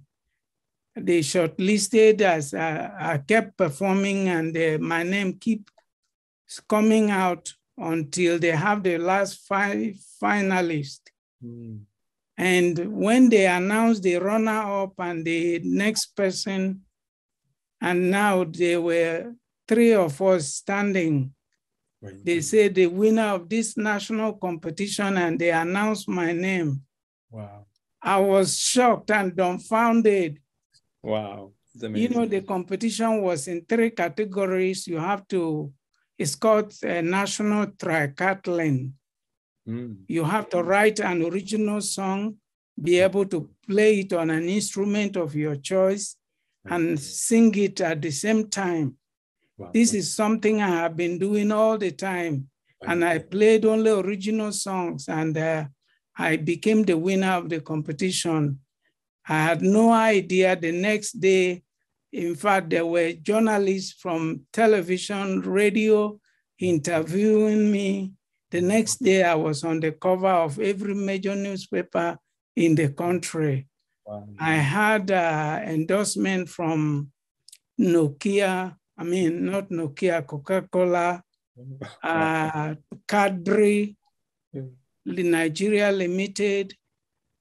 they 0.94 1.20
shortlisted 1.20 2.20
as 2.20 2.52
uh, 2.52 2.90
I 2.98 3.18
kept 3.18 3.56
performing 3.56 4.28
and 4.28 4.56
uh, 4.56 4.78
my 4.80 5.02
name 5.02 5.34
keep 5.34 5.70
coming 6.68 7.10
out 7.10 7.52
until 7.76 8.38
they 8.38 8.50
have 8.50 8.82
the 8.82 8.98
last 8.98 9.46
five 9.46 9.94
finalists. 10.22 11.08
Mm. 11.44 11.80
And 12.36 12.78
when 12.92 13.28
they 13.28 13.46
announced 13.46 14.02
the 14.02 14.16
runner 14.16 14.82
up 14.82 14.94
and 14.98 15.24
the 15.24 15.60
next 15.64 16.16
person, 16.16 16.82
and 17.80 18.10
now 18.10 18.44
they 18.44 18.76
were 18.76 19.32
three 19.68 19.92
of 19.92 20.20
us 20.22 20.54
standing, 20.54 21.32
Right. 22.00 22.24
they 22.24 22.40
said 22.40 22.76
the 22.76 22.86
winner 22.86 23.34
of 23.34 23.48
this 23.48 23.76
national 23.76 24.34
competition 24.34 25.16
and 25.16 25.36
they 25.36 25.50
announced 25.50 26.08
my 26.08 26.32
name. 26.32 26.82
Wow. 27.30 27.66
I 28.00 28.18
was 28.20 28.56
shocked 28.56 29.10
and 29.10 29.34
dumbfounded. 29.34 30.38
Wow. 31.02 31.52
You 31.74 32.08
know, 32.08 32.24
the 32.26 32.42
competition 32.42 33.20
was 33.22 33.48
in 33.48 33.64
three 33.64 33.90
categories. 33.90 34.86
You 34.86 34.98
have 34.98 35.26
to, 35.28 35.72
it's 36.16 36.36
called 36.36 36.72
a 36.84 37.02
national 37.02 37.66
triathlon. 37.66 38.92
Mm. 39.68 39.96
You 40.06 40.24
have 40.24 40.48
to 40.50 40.62
write 40.62 41.00
an 41.00 41.22
original 41.22 41.80
song, 41.80 42.36
be 42.80 43.00
able 43.00 43.26
to 43.26 43.50
play 43.68 44.00
it 44.00 44.12
on 44.12 44.30
an 44.30 44.48
instrument 44.48 45.16
of 45.16 45.34
your 45.34 45.56
choice, 45.56 46.16
and 46.64 46.98
sing 46.98 47.54
it 47.56 47.80
at 47.80 48.02
the 48.02 48.10
same 48.10 48.48
time. 48.48 48.96
Wow. 49.58 49.70
This 49.74 49.92
is 49.92 50.14
something 50.14 50.62
I 50.62 50.68
have 50.68 50.96
been 50.96 51.18
doing 51.18 51.50
all 51.50 51.76
the 51.76 51.90
time. 51.90 52.48
And 52.86 53.04
I 53.04 53.18
played 53.18 53.64
only 53.64 53.90
original 53.90 54.52
songs, 54.52 55.08
and 55.08 55.36
uh, 55.36 55.64
I 56.16 56.36
became 56.36 56.84
the 56.84 56.96
winner 56.96 57.32
of 57.32 57.48
the 57.48 57.60
competition. 57.60 58.60
I 59.28 59.42
had 59.42 59.62
no 59.62 59.92
idea 59.92 60.54
the 60.54 60.70
next 60.70 61.18
day. 61.20 61.64
In 62.12 62.36
fact, 62.36 62.70
there 62.70 62.86
were 62.86 63.12
journalists 63.14 64.00
from 64.00 64.42
television, 64.52 65.40
radio 65.40 66.20
interviewing 66.60 67.70
me. 67.72 68.12
The 68.50 68.60
next 68.60 69.02
day, 69.02 69.24
I 69.24 69.34
was 69.34 69.64
on 69.64 69.80
the 69.80 69.90
cover 69.92 70.28
of 70.28 70.60
every 70.60 70.94
major 70.94 71.34
newspaper 71.34 72.16
in 72.54 72.76
the 72.76 72.90
country. 72.90 73.66
Wow. 74.06 74.28
I 74.38 74.54
had 74.54 75.10
uh, 75.10 75.60
endorsement 75.64 76.48
from 76.48 77.10
Nokia, 77.78 78.76
I 78.98 79.04
mean, 79.04 79.46
not 79.46 79.70
Nokia, 79.70 80.26
Coca 80.26 80.66
Cola, 80.70 81.22
uh, 82.02 82.74
Cadbury. 83.06 83.96
Nigeria 85.16 85.90
Limited, 85.90 86.74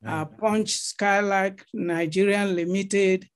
uh, 0.05 0.25
Punch 0.25 0.71
Skylight 0.71 1.63
Nigeria 1.73 2.45
Limited, 2.45 3.27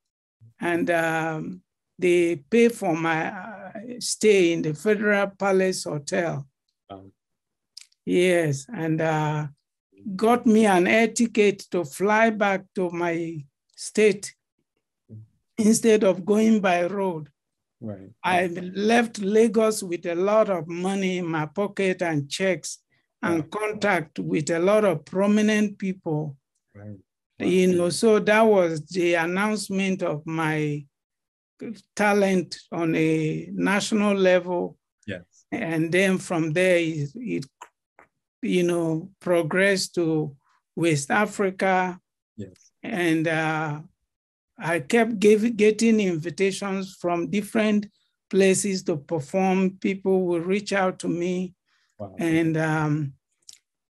and 0.59 0.89
um, 0.89 1.61
they 1.97 2.37
pay 2.37 2.69
for 2.69 2.95
my 2.95 3.27
uh, 3.27 3.71
stay 3.99 4.53
in 4.53 4.61
the 4.61 4.73
Federal 4.73 5.27
Palace 5.37 5.83
Hotel. 5.83 6.47
Wow. 6.89 7.05
Yes, 8.05 8.67
and 8.73 9.01
uh, 9.01 9.47
got 10.15 10.45
me 10.45 10.65
an 10.65 10.87
air 10.87 11.07
ticket 11.07 11.59
to 11.71 11.83
fly 11.85 12.29
back 12.29 12.65
to 12.75 12.89
my 12.89 13.43
state 13.75 14.33
instead 15.57 16.03
of 16.03 16.25
going 16.25 16.59
by 16.59 16.85
road. 16.85 17.29
Right. 17.81 18.11
I 18.23 18.47
left 18.47 19.19
Lagos 19.19 19.81
with 19.81 20.05
a 20.05 20.13
lot 20.13 20.49
of 20.49 20.67
money 20.67 21.17
in 21.17 21.25
my 21.25 21.47
pocket 21.47 22.03
and 22.03 22.29
checks 22.29 22.77
and 23.23 23.49
contact 23.49 24.19
with 24.19 24.49
a 24.51 24.59
lot 24.59 24.85
of 24.85 25.03
prominent 25.05 25.77
people. 25.79 26.37
Right. 26.75 26.97
You 27.39 27.75
know, 27.75 27.89
so 27.89 28.19
that 28.19 28.41
was 28.41 28.85
the 28.85 29.15
announcement 29.15 30.03
of 30.03 30.25
my 30.27 30.85
talent 31.95 32.57
on 32.71 32.95
a 32.95 33.49
national 33.51 34.15
level. 34.15 34.77
Yes. 35.07 35.45
And 35.51 35.91
then 35.91 36.19
from 36.19 36.51
there, 36.53 36.77
it, 36.77 37.09
it 37.15 37.45
you 38.43 38.63
know, 38.63 39.09
progressed 39.19 39.95
to 39.95 40.35
West 40.75 41.09
Africa. 41.11 41.99
Yes. 42.37 42.71
And 42.83 43.27
uh, 43.27 43.81
I 44.63 44.79
kept 44.79 45.19
getting 45.19 45.99
invitations 45.99 46.95
from 47.01 47.29
different 47.31 47.87
places 48.29 48.83
to 48.83 48.97
perform. 48.97 49.77
People 49.79 50.25
would 50.27 50.45
reach 50.45 50.71
out 50.71 50.99
to 50.99 51.07
me. 51.07 51.53
Wow. 51.97 52.15
And 52.19 52.55
um, 52.57 53.13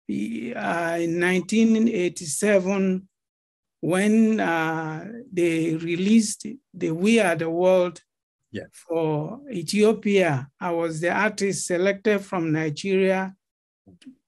uh, 0.08 0.98
in 1.00 1.20
1987, 1.20 3.08
when 3.80 4.40
uh, 4.40 5.08
they 5.32 5.76
released 5.76 6.46
the 6.74 6.90
We 6.90 7.20
Are 7.20 7.36
the 7.36 7.50
World 7.50 8.02
Yeah. 8.50 8.64
for 8.72 9.40
Ethiopia, 9.52 10.48
I 10.60 10.70
was 10.72 11.00
the 11.00 11.10
artist 11.10 11.66
selected 11.66 12.20
from 12.20 12.52
Nigeria 12.52 13.34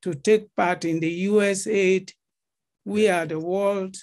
to 0.03 0.15
take 0.15 0.55
part 0.55 0.85
in 0.85 1.01
the 1.01 1.27
USAID 1.27 2.13
We 2.85 3.09
Are 3.09 3.27
the 3.27 3.41
World 3.41 3.97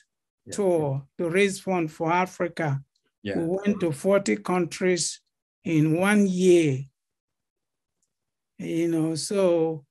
Yeah. 0.45 0.55
tour 0.55 1.07
to 1.17 1.29
raise 1.29 1.59
funds 1.59 1.93
for 1.93 2.11
Africa. 2.11 2.81
Yeah. 3.23 3.39
We 3.39 3.45
went 3.45 3.79
to 3.79 3.91
40 3.91 4.37
countries 4.37 5.21
in 5.63 5.97
one 5.99 6.27
year. 6.27 6.79
You 8.59 8.87
know, 8.87 9.15
so 9.15 9.85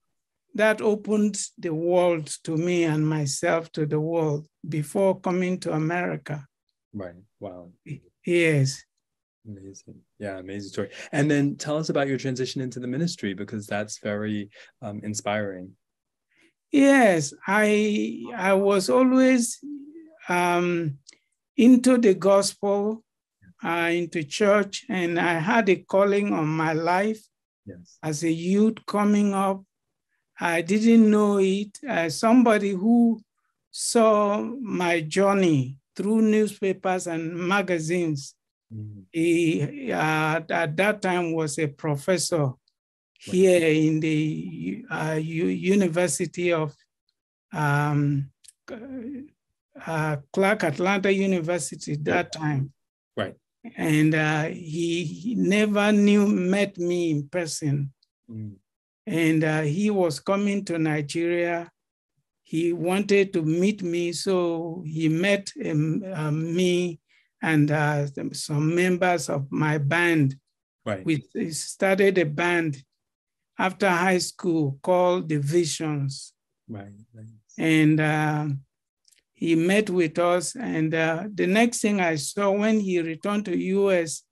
that 0.54 0.80
opened 0.80 1.38
the 1.58 1.74
world 1.74 2.26
to 2.44 2.56
me 2.56 2.84
and 2.84 3.06
myself 3.06 3.70
to 3.72 3.86
the 3.86 4.00
world 4.00 4.46
before 4.68 5.20
coming 5.20 5.58
to 5.60 5.72
America. 5.72 6.46
Right. 6.92 7.14
Wow. 7.40 7.72
Yes. 8.24 8.84
Amazing. 9.46 10.00
Yeah, 10.18 10.38
amazing 10.38 10.70
story. 10.70 10.90
And 11.12 11.30
then 11.30 11.56
tell 11.56 11.76
us 11.76 11.90
about 11.90 12.08
your 12.08 12.16
transition 12.16 12.62
into 12.62 12.80
the 12.80 12.86
ministry 12.86 13.34
because 13.34 13.66
that's 13.66 13.98
very 13.98 14.48
um, 14.80 15.00
inspiring. 15.02 15.72
Yes, 16.72 17.34
I 17.46 18.24
I 18.34 18.54
was 18.54 18.88
always 18.88 19.60
um, 20.28 20.98
into 21.56 21.98
the 21.98 22.14
gospel, 22.14 23.04
uh, 23.62 23.90
into 23.92 24.24
church, 24.24 24.84
and 24.88 25.18
I 25.18 25.34
had 25.34 25.68
a 25.68 25.76
calling 25.76 26.32
on 26.32 26.46
my 26.48 26.72
life 26.72 27.22
Yes. 27.66 27.98
as 28.02 28.22
a 28.24 28.30
youth 28.30 28.84
coming 28.86 29.32
up. 29.32 29.64
I 30.38 30.60
didn't 30.62 31.10
know 31.10 31.38
it. 31.38 31.78
As 31.86 32.18
somebody 32.18 32.70
who 32.70 33.22
saw 33.70 34.42
my 34.60 35.00
journey 35.00 35.78
through 35.96 36.22
newspapers 36.22 37.06
and 37.06 37.34
magazines, 37.34 38.34
Mhm. 38.72 39.04
he 39.12 39.90
uh, 39.92 40.40
at 40.50 40.76
that 40.76 41.00
time 41.00 41.32
was 41.32 41.58
a 41.58 41.68
professor 41.68 42.52
here 43.18 43.66
in 43.68 44.00
the 44.00 44.84
uh, 44.90 45.18
University 45.22 46.52
of 46.52 46.74
um, 47.52 48.30
uh, 49.86 50.16
Clark 50.32 50.64
Atlanta 50.64 51.12
University 51.12 51.96
that 51.96 52.32
time. 52.32 52.72
Right. 53.16 53.34
And 53.76 54.14
uh, 54.14 54.44
he, 54.44 55.04
he 55.04 55.34
never 55.34 55.90
knew, 55.92 56.26
met 56.26 56.78
me 56.78 57.10
in 57.10 57.28
person. 57.28 57.92
Mm. 58.30 58.56
And 59.06 59.44
uh, 59.44 59.62
he 59.62 59.90
was 59.90 60.20
coming 60.20 60.64
to 60.66 60.78
Nigeria. 60.78 61.70
He 62.42 62.72
wanted 62.72 63.32
to 63.32 63.42
meet 63.42 63.82
me, 63.82 64.12
so 64.12 64.82
he 64.86 65.08
met 65.08 65.50
um, 65.64 66.04
uh, 66.12 66.30
me 66.30 67.00
and 67.42 67.70
uh, 67.70 68.06
some 68.32 68.74
members 68.74 69.28
of 69.28 69.50
my 69.50 69.78
band. 69.78 70.36
Right. 70.84 71.04
We 71.04 71.24
started 71.50 72.18
a 72.18 72.24
band 72.24 72.82
after 73.58 73.88
high 73.88 74.18
school 74.18 74.78
called 74.82 75.28
the 75.28 75.36
Visions. 75.36 76.32
right. 76.68 76.92
Right. 77.14 77.26
And 77.58 78.00
um, 78.00 78.60
he 79.34 79.54
met 79.54 79.90
with 79.90 80.18
us. 80.18 80.56
And 80.56 80.94
uh, 80.94 81.24
the 81.34 81.46
next 81.46 81.80
thing 81.80 82.00
I 82.00 82.14
saw 82.16 82.50
when 82.50 82.80
he 82.80 83.00
returned 83.00 83.44
to 83.46 83.56
US, 83.56 84.22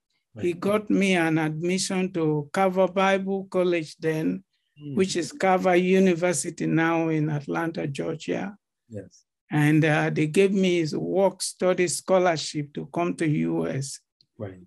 he 0.41 0.53
got 0.53 0.89
me 0.89 1.13
an 1.15 1.37
admission 1.37 2.11
to 2.13 2.49
Carver 2.51 2.87
Bible 2.87 3.47
College 3.51 3.95
then, 3.97 4.43
Mm. 4.81 4.95
which 4.95 5.15
is 5.15 5.31
Carver 5.31 5.75
University 5.75 6.65
now 6.65 7.09
in 7.09 7.29
Atlanta, 7.29 7.85
Georgia. 7.85 8.57
Yes. 8.89 9.23
And 9.51 9.85
uh, 9.85 10.09
they 10.09 10.25
gave 10.25 10.51
me 10.51 10.79
his 10.79 10.95
work 10.97 11.43
study 11.43 11.87
scholarship 11.87 12.73
to 12.73 12.87
come 12.87 13.13
to 13.17 13.27
US. 13.29 13.99
Right. 14.35 14.61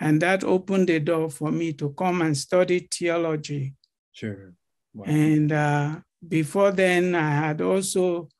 And 0.00 0.22
that 0.22 0.42
opened 0.42 0.88
the 0.88 1.00
door 1.00 1.28
for 1.30 1.52
me 1.52 1.74
to 1.74 1.90
come 1.90 2.22
and 2.22 2.34
study 2.34 2.88
theology. 2.90 3.74
Sure. 4.12 4.54
Wow. 4.94 5.04
And 5.06 5.52
uh, 5.52 5.96
before 6.26 6.72
then, 6.72 7.14
I 7.14 7.30
had 7.46 7.60
also 7.60 8.30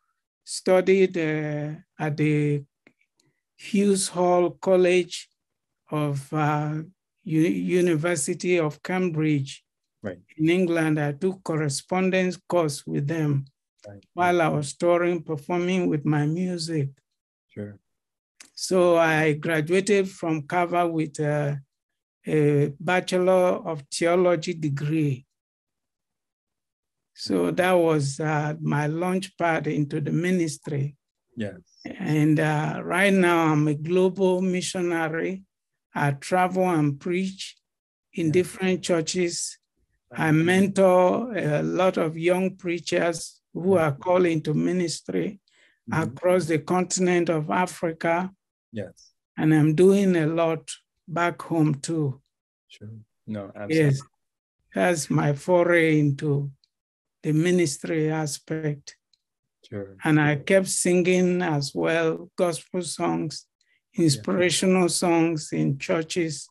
studied 0.45 1.17
uh, 1.17 1.75
at 1.99 2.17
the 2.17 2.65
Hughes 3.57 4.09
Hall 4.09 4.51
College 4.51 5.29
of 5.91 6.33
uh, 6.33 6.83
U- 7.25 7.41
University 7.83 8.59
of 8.59 8.83
Cambridge 8.83 9.65
Right. 10.03 10.19
in 10.37 10.49
England. 10.51 10.99
I 10.99 11.13
took 11.13 11.45
correspondence 11.45 12.37
course 12.37 12.85
with 12.87 13.07
them 13.07 13.45
Right. 13.87 14.05
while 14.15 14.43
I 14.43 14.49
was 14.49 14.75
touring, 14.75 15.23
performing 15.23 15.89
with 15.89 16.05
my 16.05 16.27
music. 16.27 16.89
Sure. 17.49 17.79
So 18.55 18.97
I 18.97 19.35
graduated 19.35 20.09
from 20.09 20.43
Carver 20.43 20.87
with 20.89 21.19
a, 21.21 21.61
a 22.27 22.73
Bachelor 22.81 23.61
of 23.71 23.83
Theology 23.93 24.55
degree. 24.55 25.27
So 27.15 27.51
that 27.51 27.73
was 27.73 28.21
uh, 28.21 28.55
my 28.61 28.87
launch 28.87 29.37
pad 29.37 29.67
into 29.67 30.01
the 30.01 30.13
ministry. 30.13 30.97
Yes. 31.37 31.59
And 31.85 32.39
uh, 32.41 32.81
right 32.83 33.13
now 33.13 33.53
I'm 33.53 33.69
a 33.69 33.75
global 33.75 34.41
missionary. 34.41 35.45
I 35.95 36.13
travel 36.13 36.69
and 36.71 36.99
preach 36.99 37.57
in 38.15 38.27
Yeah. 38.27 38.33
different 38.33 38.83
churches. 38.83 39.59
I 40.15 40.31
mentor 40.33 41.35
a 41.37 41.63
lot 41.63 41.97
of 41.97 42.17
young 42.19 42.57
preachers 42.57 43.41
who 43.55 43.75
are 43.79 43.93
called 43.93 44.27
into 44.27 44.55
ministry 44.55 45.41
Mhm. 45.91 46.03
across 46.03 46.47
the 46.47 46.59
continent 46.59 47.29
of 47.29 47.51
Africa. 47.51 48.31
Yes. 48.73 49.13
And 49.37 49.53
I'm 49.55 49.75
doing 49.75 50.15
a 50.17 50.27
lot 50.27 50.71
back 51.09 51.43
home 51.43 51.75
too. 51.81 52.21
Sure. 52.69 52.89
No, 53.27 53.51
absolutely. 53.55 53.77
Yes, 53.77 54.01
that's 54.75 55.11
my 55.11 55.33
foray 55.35 55.99
into 55.99 56.51
the 57.23 57.33
ministry 57.33 58.11
aspect. 58.11 58.97
Sure. 59.69 59.97
And 60.05 60.21
I 60.21 60.37
kept 60.37 60.69
singing 60.69 61.43
as 61.43 61.73
well 61.75 62.31
gospel 62.37 62.83
songs, 62.83 63.47
inspirational 63.95 64.89
songs 64.89 65.51
in 65.53 65.79
churches. 65.79 66.49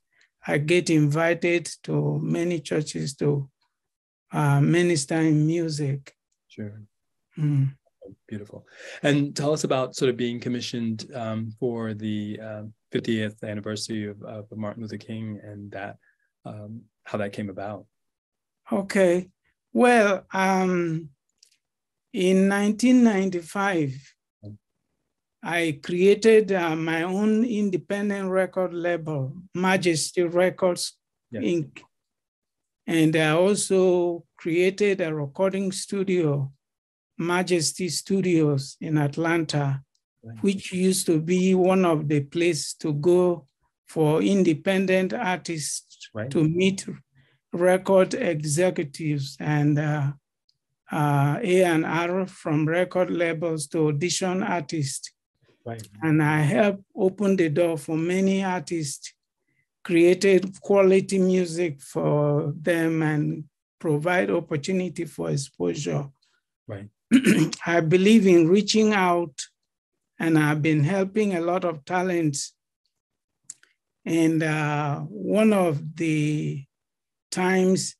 I 0.47 0.57
get 0.57 0.89
invited 0.89 1.69
to 1.83 2.19
many 2.19 2.59
churches 2.59 3.15
to 3.15 3.49
uh, 4.31 4.61
minister 4.61 5.15
in 5.15 5.45
music. 5.45 6.15
Sure. 6.47 6.81
Mm. 7.37 7.75
Beautiful. 8.27 8.65
And 9.03 9.35
tell 9.35 9.53
us 9.53 9.63
about 9.63 9.95
sort 9.95 10.09
of 10.09 10.17
being 10.17 10.39
commissioned 10.39 11.05
um, 11.13 11.53
for 11.59 11.93
the 11.93 12.39
um, 12.39 12.73
50th 12.93 13.43
anniversary 13.43 14.07
of, 14.07 14.21
of 14.23 14.45
Martin 14.51 14.81
Luther 14.81 14.97
King 14.97 15.39
and 15.43 15.71
that 15.71 15.97
um, 16.45 16.81
how 17.03 17.17
that 17.17 17.33
came 17.33 17.49
about. 17.49 17.85
Okay. 18.71 19.29
Well, 19.73 20.25
um, 20.33 21.09
in 22.13 22.49
1995, 22.49 24.13
I 25.43 25.79
created 25.83 26.51
uh, 26.51 26.75
my 26.75 27.03
own 27.03 27.45
independent 27.45 28.29
record 28.29 28.73
label, 28.73 29.33
Majesty 29.55 30.23
Records 30.23 30.97
Yes. 31.31 31.43
Inc. 31.43 31.79
And 32.85 33.15
I 33.15 33.29
also 33.29 34.25
created 34.37 34.99
a 34.99 35.15
recording 35.15 35.71
studio, 35.71 36.51
Majesty 37.17 37.87
Studios 37.87 38.75
in 38.81 38.97
Atlanta, 38.97 39.81
Right. 40.23 40.37
which 40.43 40.71
used 40.73 41.05
to 41.07 41.19
be 41.19 41.55
one 41.55 41.83
of 41.85 42.07
the 42.07 42.19
places 42.19 42.73
to 42.81 42.93
go 42.93 43.47
for 43.87 44.21
independent 44.21 45.13
artists 45.13 46.09
Right. 46.13 46.29
to 46.31 46.43
meet 46.43 46.85
record 47.53 48.13
executives 48.13 49.37
and 49.39 49.79
uh, 49.79 50.11
uh, 50.91 51.39
A&R 51.41 52.25
from 52.27 52.67
record 52.67 53.11
labels 53.11 53.67
to 53.67 53.87
audition 53.89 54.43
artists. 54.43 55.11
Right. 55.65 55.87
And 56.01 56.23
I 56.23 56.39
helped 56.39 56.83
open 56.95 57.35
the 57.35 57.49
door 57.49 57.77
for 57.77 57.95
many 57.97 58.43
artists 58.43 59.13
created 59.83 60.59
quality 60.61 61.17
music 61.17 61.81
for 61.81 62.53
them 62.55 63.01
and 63.01 63.43
provide 63.79 64.29
opportunity 64.29 65.05
for 65.05 65.31
exposure. 65.31 66.07
Right. 66.67 66.87
I 67.65 67.81
believe 67.81 68.27
in 68.27 68.47
reaching 68.47 68.93
out 68.93 69.41
and 70.19 70.37
I've 70.37 70.61
been 70.61 70.83
helping 70.83 71.35
a 71.35 71.41
lot 71.41 71.65
of 71.65 71.83
talents. 71.83 72.53
And 74.05 74.41
uh, 74.43 74.99
one 75.01 75.51
of 75.51 75.95
the 75.95 76.63
times 77.31 77.95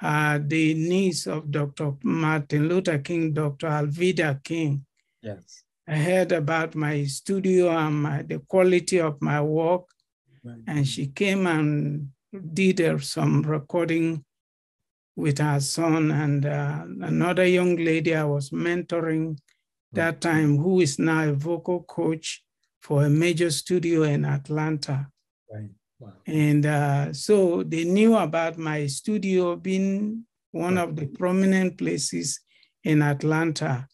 uh, 0.00 0.38
the 0.40 0.74
niece 0.74 1.26
of 1.26 1.50
Dr. 1.50 1.94
Martin 2.02 2.68
Luther 2.68 2.98
King, 2.98 3.32
Dr. 3.32 3.66
Alveda 3.66 4.42
King. 4.44 4.84
Yes. 5.22 5.64
I 5.86 5.96
heard 5.96 6.32
about 6.32 6.74
my 6.74 7.04
studio 7.04 7.70
and 7.70 8.02
my, 8.02 8.22
the 8.22 8.38
quality 8.40 9.00
of 9.00 9.20
my 9.20 9.40
work. 9.40 9.84
Right. 10.44 10.58
And 10.66 10.86
she 10.86 11.08
came 11.08 11.46
and 11.46 12.10
did 12.52 12.80
uh, 12.80 12.98
some 12.98 13.42
recording 13.42 14.24
with 15.16 15.38
her 15.38 15.58
son 15.60 16.12
and 16.12 16.46
uh, 16.46 16.84
another 17.02 17.44
young 17.44 17.76
lady 17.76 18.14
I 18.14 18.24
was 18.24 18.50
mentoring 18.50 19.38
that 19.92 20.20
time, 20.20 20.58
who 20.58 20.80
is 20.80 20.98
now 20.98 21.28
a 21.28 21.32
vocal 21.32 21.82
coach 21.82 22.44
for 22.80 23.04
a 23.04 23.10
major 23.10 23.50
studio 23.50 24.02
in 24.02 24.24
Atlanta. 24.24 25.08
Right. 25.52 25.70
Wow. 25.98 26.12
And 26.26 26.64
uh, 26.64 27.12
so 27.12 27.62
they 27.62 27.84
knew 27.84 28.16
about 28.16 28.56
my 28.58 28.86
studio 28.86 29.56
being 29.56 30.24
one 30.52 30.78
of 30.78 30.94
the 30.96 31.06
prominent 31.06 31.76
places 31.76 32.40
in 32.84 33.02
Atlanta. 33.02 33.86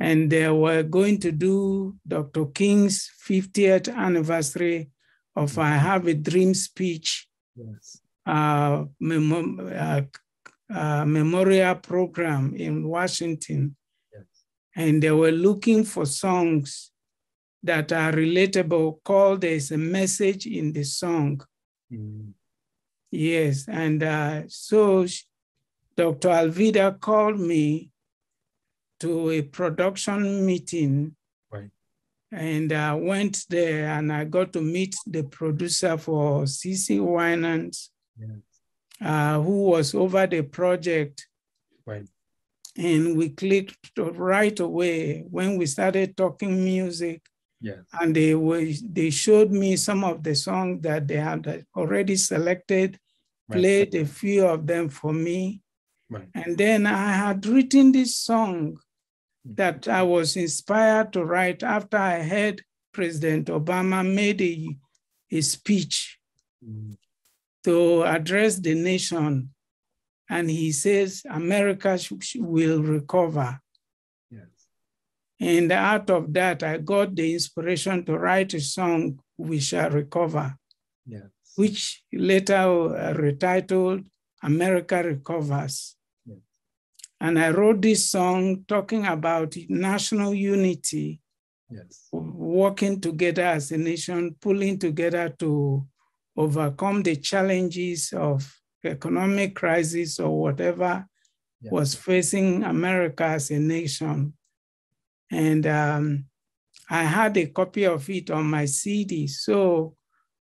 And 0.00 0.30
they 0.30 0.48
were 0.48 0.82
going 0.82 1.18
to 1.20 1.32
do 1.32 1.96
Dr. 2.06 2.46
King's 2.46 3.10
50th 3.28 3.94
anniversary 3.94 4.90
of 5.36 5.58
I 5.58 5.70
Have 5.76 6.06
a 6.06 6.14
Dream 6.14 6.54
speech, 6.54 7.28
Yes. 7.56 8.00
uh, 8.26 8.84
memo- 9.00 9.68
uh, 9.68 10.02
uh, 10.72 11.04
memorial 11.04 11.74
program 11.76 12.54
in 12.54 12.86
Washington. 12.86 13.76
Yes. 14.12 14.24
And 14.76 15.02
they 15.02 15.10
were 15.12 15.32
looking 15.32 15.84
for 15.84 16.06
songs 16.06 16.90
that 17.62 17.92
are 17.92 18.12
relatable, 18.12 19.02
called 19.04 19.40
There's 19.40 19.70
a 19.70 19.78
Message 19.78 20.46
in 20.46 20.72
the 20.72 20.84
Song. 20.84 21.40
Mm. 21.92 22.32
Yes, 23.10 23.66
and 23.68 24.02
uh, 24.02 24.42
so 24.48 25.06
Dr. 25.96 26.28
Alveda 26.28 27.00
called 27.00 27.40
me 27.40 27.90
to 29.00 29.30
a 29.30 29.42
production 29.42 30.44
meeting. 30.44 31.16
Right. 31.50 31.70
And 32.30 32.72
I 32.72 32.94
went 32.94 33.44
there 33.48 33.88
and 33.88 34.12
I 34.12 34.24
got 34.24 34.52
to 34.52 34.60
meet 34.60 34.94
the 35.06 35.22
producer 35.22 35.96
for 35.96 36.44
CeCe 36.44 37.00
Winans, 37.00 37.90
Yes. 38.18 38.28
uh, 39.00 39.40
who 39.40 39.64
was 39.70 39.94
over 39.94 40.26
the 40.26 40.42
project. 40.42 41.26
Right. 41.86 42.06
And 42.76 43.16
we 43.16 43.30
clicked 43.30 43.92
right 43.96 44.58
away 44.60 45.24
when 45.30 45.56
we 45.56 45.66
started 45.66 46.16
talking 46.16 46.62
music 46.62 47.22
Yes. 47.60 47.78
and 48.00 48.14
they 48.14 48.34
were 48.36 48.64
they 48.88 49.10
showed 49.10 49.50
me 49.50 49.76
some 49.76 50.04
of 50.04 50.22
the 50.22 50.34
songs 50.34 50.80
that 50.82 51.08
they 51.08 51.16
had 51.16 51.64
already 51.76 52.16
selected, 52.16 52.98
Right. 53.48 53.58
played 53.60 53.94
a 53.94 54.04
few 54.04 54.46
of 54.46 54.66
them 54.66 54.88
for 54.90 55.12
me. 55.12 55.62
Right. 56.10 56.28
And 56.34 56.56
then 56.56 56.86
I 56.86 57.12
had 57.12 57.44
written 57.46 57.92
this 57.92 58.14
song 58.16 58.78
that 59.44 59.88
I 59.88 60.02
was 60.02 60.36
inspired 60.36 61.12
to 61.14 61.24
write 61.24 61.62
after 61.62 61.96
I 61.96 62.22
heard 62.22 62.62
President 62.92 63.46
Obama 63.48 64.04
made 64.06 64.40
a, 64.42 64.76
a 65.30 65.40
speech 65.40 66.18
Mm. 66.64 66.96
to 67.64 68.02
address 68.04 68.56
the 68.58 68.74
nation. 68.74 69.50
And 70.28 70.50
he 70.50 70.72
says, 70.72 71.22
America 71.30 71.98
will 72.36 72.82
recover. 72.82 73.60
And 75.40 75.70
out 75.70 76.10
of 76.10 76.32
that, 76.34 76.62
I 76.62 76.78
got 76.78 77.14
the 77.14 77.32
inspiration 77.32 78.04
to 78.06 78.18
write 78.18 78.54
a 78.54 78.60
song, 78.60 79.20
We 79.36 79.60
Shall 79.60 79.90
Recover, 79.90 80.56
Yes. 81.06 81.22
which 81.56 82.02
later 82.12 82.56
uh, 82.56 83.14
retitled 83.14 84.04
America 84.42 85.02
Recovers. 85.02 85.96
Yes. 86.26 86.38
And 87.20 87.38
I 87.38 87.50
wrote 87.50 87.82
this 87.82 88.10
song 88.10 88.64
talking 88.66 89.06
about 89.06 89.54
national 89.68 90.34
unity, 90.34 91.20
Yes. 91.70 92.08
working 92.12 93.00
together 93.00 93.42
as 93.44 93.70
a 93.70 93.78
nation, 93.78 94.34
pulling 94.40 94.78
together 94.78 95.28
to 95.38 95.86
overcome 96.36 97.02
the 97.02 97.14
challenges 97.16 98.12
of 98.12 98.60
economic 98.84 99.54
crisis 99.54 100.18
or 100.18 100.36
whatever 100.40 101.06
Yes. 101.60 101.72
was 101.72 101.94
facing 101.94 102.64
America 102.64 103.24
as 103.24 103.50
a 103.52 103.58
nation. 103.60 104.32
And 105.30 105.66
um, 105.66 106.24
I 106.90 107.04
had 107.04 107.36
a 107.36 107.46
copy 107.46 107.84
of 107.84 108.08
it 108.08 108.30
on 108.30 108.46
my 108.46 108.64
CD. 108.64 109.26
So 109.26 109.94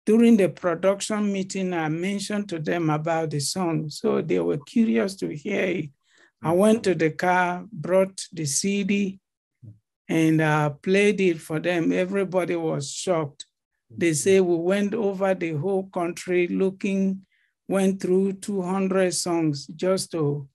during 0.06 0.36
the 0.36 0.48
production 0.48 1.32
meeting, 1.32 1.74
I 1.74 1.88
mentioned 1.88 2.48
to 2.50 2.58
them 2.58 2.90
about 2.90 3.30
the 3.30 3.40
song. 3.40 3.90
So 3.90 4.22
they 4.22 4.38
were 4.40 4.58
curious 4.58 5.14
to 5.16 5.28
hear 5.34 5.64
it. 5.64 5.90
I 6.42 6.52
went 6.52 6.84
to 6.84 6.94
the 6.94 7.10
car, 7.10 7.66
brought 7.72 8.22
the 8.32 8.46
CD, 8.46 9.18
and 10.08 10.40
uh, 10.40 10.70
played 10.70 11.20
it 11.20 11.40
for 11.40 11.58
them. 11.60 11.92
Everybody 11.92 12.56
was 12.56 12.90
shocked. 12.90 13.44
They 13.90 14.12
say 14.12 14.40
we 14.40 14.56
went 14.56 14.94
over 14.94 15.34
the 15.34 15.52
whole 15.54 15.88
country 15.88 16.46
looking, 16.48 17.26
went 17.66 18.00
through 18.00 18.34
200 18.34 19.12
songs 19.14 19.66
just 19.66 20.12
to 20.12 20.48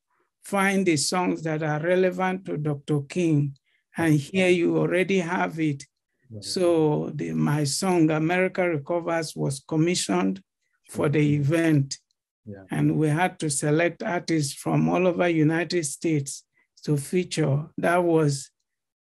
find 0.44 0.86
the 0.86 0.98
songs 0.98 1.44
that 1.44 1.64
are 1.64 1.80
relevant 1.80 2.46
to 2.46 2.58
Dr. 2.58 3.02
King. 3.02 3.56
And 3.98 4.16
here 4.16 4.50
you 4.50 4.78
already 4.78 5.20
have 5.20 5.60
it. 5.60 5.84
Right. 6.30 6.44
So 6.44 7.12
the, 7.14 7.34
my 7.34 7.64
song, 7.64 8.10
America 8.10 8.68
Recovers, 8.68 9.36
was 9.36 9.64
commissioned 9.68 10.42
for 10.90 11.10
the 11.10 11.36
event. 11.36 12.00
Yeah. 12.46 12.64
And 12.72 12.98
we 12.98 13.08
had 13.08 13.40
to 13.40 13.50
select 13.50 14.04
artists 14.04 14.54
from 14.54 14.90
all 14.90 15.08
over 15.08 15.30
United 15.30 15.86
States 15.86 16.44
to 16.84 16.98
feature. 16.98 17.70
That 17.78 18.04
was 18.04 18.50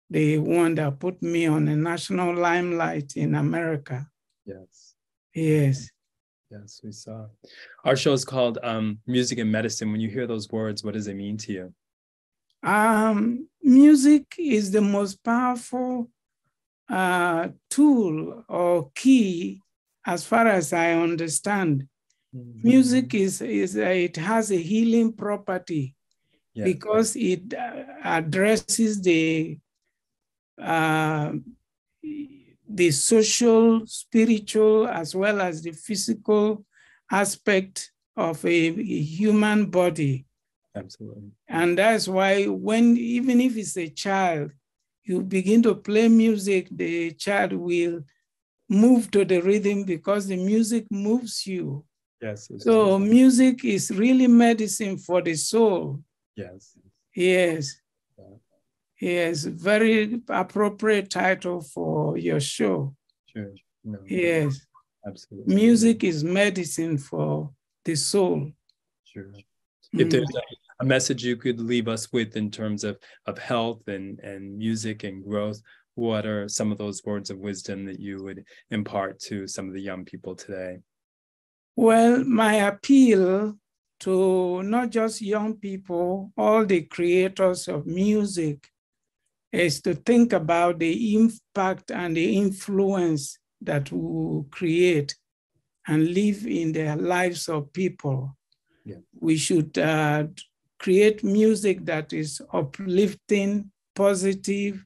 the 0.10 0.38
one 0.38 0.76
that 0.76 1.00
put 1.00 1.22
me 1.22 1.48
on 1.48 1.68
a 1.68 1.76
national 1.76 2.36
limelight 2.36 3.14
in 3.16 3.36
America. 3.36 4.08
Yes. 4.46 4.96
Yes. 5.34 5.90
Yes, 6.50 6.80
we 6.82 6.94
saw. 6.94 7.26
Our 7.84 7.98
show 7.98 8.14
is 8.14 8.24
called 8.24 8.58
um, 8.64 9.00
Music 9.06 9.38
and 9.40 9.52
Medicine. 9.52 9.92
When 9.92 10.00
you 10.00 10.10
hear 10.10 10.28
those 10.28 10.50
words, 10.50 10.82
what 10.84 10.94
does 10.94 11.08
it 11.08 11.16
mean 11.16 11.36
to 11.40 11.52
you? 11.52 11.74
Um, 12.68 13.48
music 13.64 14.36
is 14.38 14.72
the 14.72 14.82
most 14.82 15.24
powerful 15.24 16.10
uh, 16.90 17.48
tool 17.70 18.44
or 18.50 18.92
key, 18.94 19.62
as 20.06 20.26
far 20.26 20.48
as 20.48 20.74
I 20.74 20.92
understand. 20.94 21.88
Music 22.34 23.14
is, 23.16 23.42
is 23.42 23.78
uh, 23.78 23.82
it 23.82 24.18
has 24.18 24.52
a 24.52 24.58
healing 24.58 25.14
property 25.14 25.96
Yes. 26.54 26.66
because 26.66 27.16
it 27.16 27.54
uh, 27.54 27.84
addresses 28.04 29.00
the 29.02 29.60
uh, 30.60 31.34
the 32.70 32.92
social, 32.92 33.86
spiritual, 33.86 34.88
as 34.88 35.16
well 35.16 35.40
as 35.40 35.62
the 35.62 35.72
physical 35.72 36.66
aspect 37.12 37.92
of 38.16 38.44
a, 38.44 38.50
a 38.50 39.02
human 39.18 39.68
body. 39.68 40.27
Absolutely. 40.78 41.32
And 41.48 41.78
that's 41.78 42.08
why 42.08 42.46
when, 42.46 42.98
even 42.98 43.42
if 43.42 43.58
it's 43.58 43.78
a 43.78 43.90
child, 43.90 44.52
you 45.04 45.22
begin 45.22 45.64
to 45.64 45.76
play 45.76 46.08
music, 46.10 46.68
the 46.72 47.12
child 47.12 47.54
will 47.54 48.02
move 48.70 49.10
to 49.12 49.24
the 49.26 49.40
rhythm 49.42 49.84
because 49.84 50.28
the 50.28 50.36
music 50.36 50.86
moves 50.92 51.46
you. 51.48 51.86
Yes. 52.22 52.50
So 52.58 52.98
true. 52.98 53.00
music 53.00 53.64
is 53.64 53.92
really 53.92 54.28
medicine 54.28 54.98
for 54.98 55.22
the 55.22 55.36
soul. 55.36 56.02
yes. 56.36 56.78
Yes. 57.16 57.82
Yeah. 58.18 58.36
Yes, 59.00 59.44
very 59.46 60.22
appropriate 60.28 61.10
title 61.10 61.62
for 61.62 62.18
your 62.18 62.40
show. 62.40 62.96
Sure. 63.28 63.52
No, 63.84 64.00
Yes. 64.06 64.66
Absolutely. 65.06 65.56
Music 65.56 66.04
is 66.04 66.24
medicine 66.24 66.98
for 66.98 67.52
the 67.86 67.96
soul. 67.96 68.52
Sure. 69.04 69.32
If 69.94 70.08
Mm. 70.08 70.12
there's 70.12 70.32
a, 70.80 70.86
message 70.86 71.24
you 71.24 71.36
could 71.36 71.60
leave 71.60 71.88
us 71.88 72.12
with 72.12 72.36
in 72.36 72.52
terms 72.52 72.84
of 72.84 72.98
of 73.26 73.38
health 73.38 73.88
and 73.88 74.20
and 74.20 74.58
music 74.58 75.04
and 75.04 75.24
growth, 75.24 75.62
what 75.96 76.26
are 76.26 76.48
some 76.48 76.72
of 76.72 76.78
those 76.78 77.04
words 77.04 77.30
of 77.30 77.40
wisdom 77.40 77.86
that 77.86 78.00
you 78.00 78.24
would 78.24 78.44
impart 78.70 79.20
to 79.20 79.48
some 79.48 79.68
of 79.68 79.74
the 79.74 79.82
young 79.82 80.06
people 80.06 80.36
today? 80.36 80.78
Well, 81.76 82.24
my 82.24 82.56
appeal 82.56 83.58
to 84.02 84.64
not 84.64 84.90
just 84.92 85.22
young 85.22 85.56
people, 85.56 86.32
all 86.38 86.66
the 86.66 86.82
creators 86.82 87.68
of 87.68 87.88
music, 87.88 88.68
is 89.52 89.82
to 89.82 89.96
think 89.96 90.34
about 90.34 90.80
the 90.80 91.16
impact 91.16 91.92
and 91.92 92.16
the 92.16 92.38
influence 92.38 93.40
that 93.62 93.92
we 93.92 94.44
create 94.52 95.16
and 95.88 96.14
live 96.14 96.46
in 96.46 96.74
the 96.74 96.96
lives 96.96 97.48
of 97.48 97.72
people. 97.74 98.38
Yeah. 98.86 98.98
We 99.20 99.38
should 99.38 99.78
uh, 99.78 100.26
create 100.80 101.24
music 101.24 101.86
that 101.86 102.14
is 102.14 102.42
uplifting, 102.54 103.72
positive, 103.96 104.84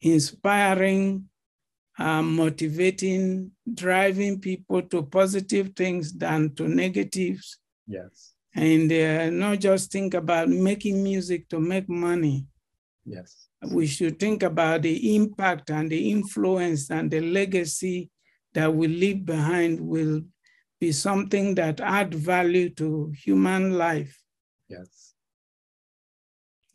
inspiring, 0.00 1.28
uh, 1.98 2.22
motivating, 2.22 3.50
driving 3.74 4.40
people 4.40 4.82
to 4.82 5.02
positive 5.02 5.72
things 5.74 6.12
than 6.12 6.54
to 6.54 6.68
negatives. 6.68 7.58
Yes. 7.86 8.34
And 8.54 8.90
uh, 8.92 9.30
not 9.30 9.60
just 9.60 9.92
think 9.92 10.14
about 10.14 10.48
making 10.48 11.02
music 11.02 11.48
to 11.50 11.60
make 11.60 11.88
money. 11.88 12.46
Yes. 13.04 13.48
We 13.72 13.86
should 13.86 14.18
think 14.18 14.42
about 14.42 14.82
the 14.82 15.16
impact 15.16 15.70
and 15.70 15.90
the 15.90 16.10
influence 16.10 16.90
and 16.90 17.10
the 17.10 17.20
legacy 17.20 18.10
that 18.54 18.72
we 18.72 18.88
leave 18.88 19.24
behind 19.24 19.80
will 19.80 20.22
be 20.80 20.92
something 20.92 21.54
that 21.56 21.80
add 21.80 22.14
value 22.14 22.70
to 22.70 23.12
human 23.24 23.76
life. 23.76 24.20
Yes. 24.68 25.07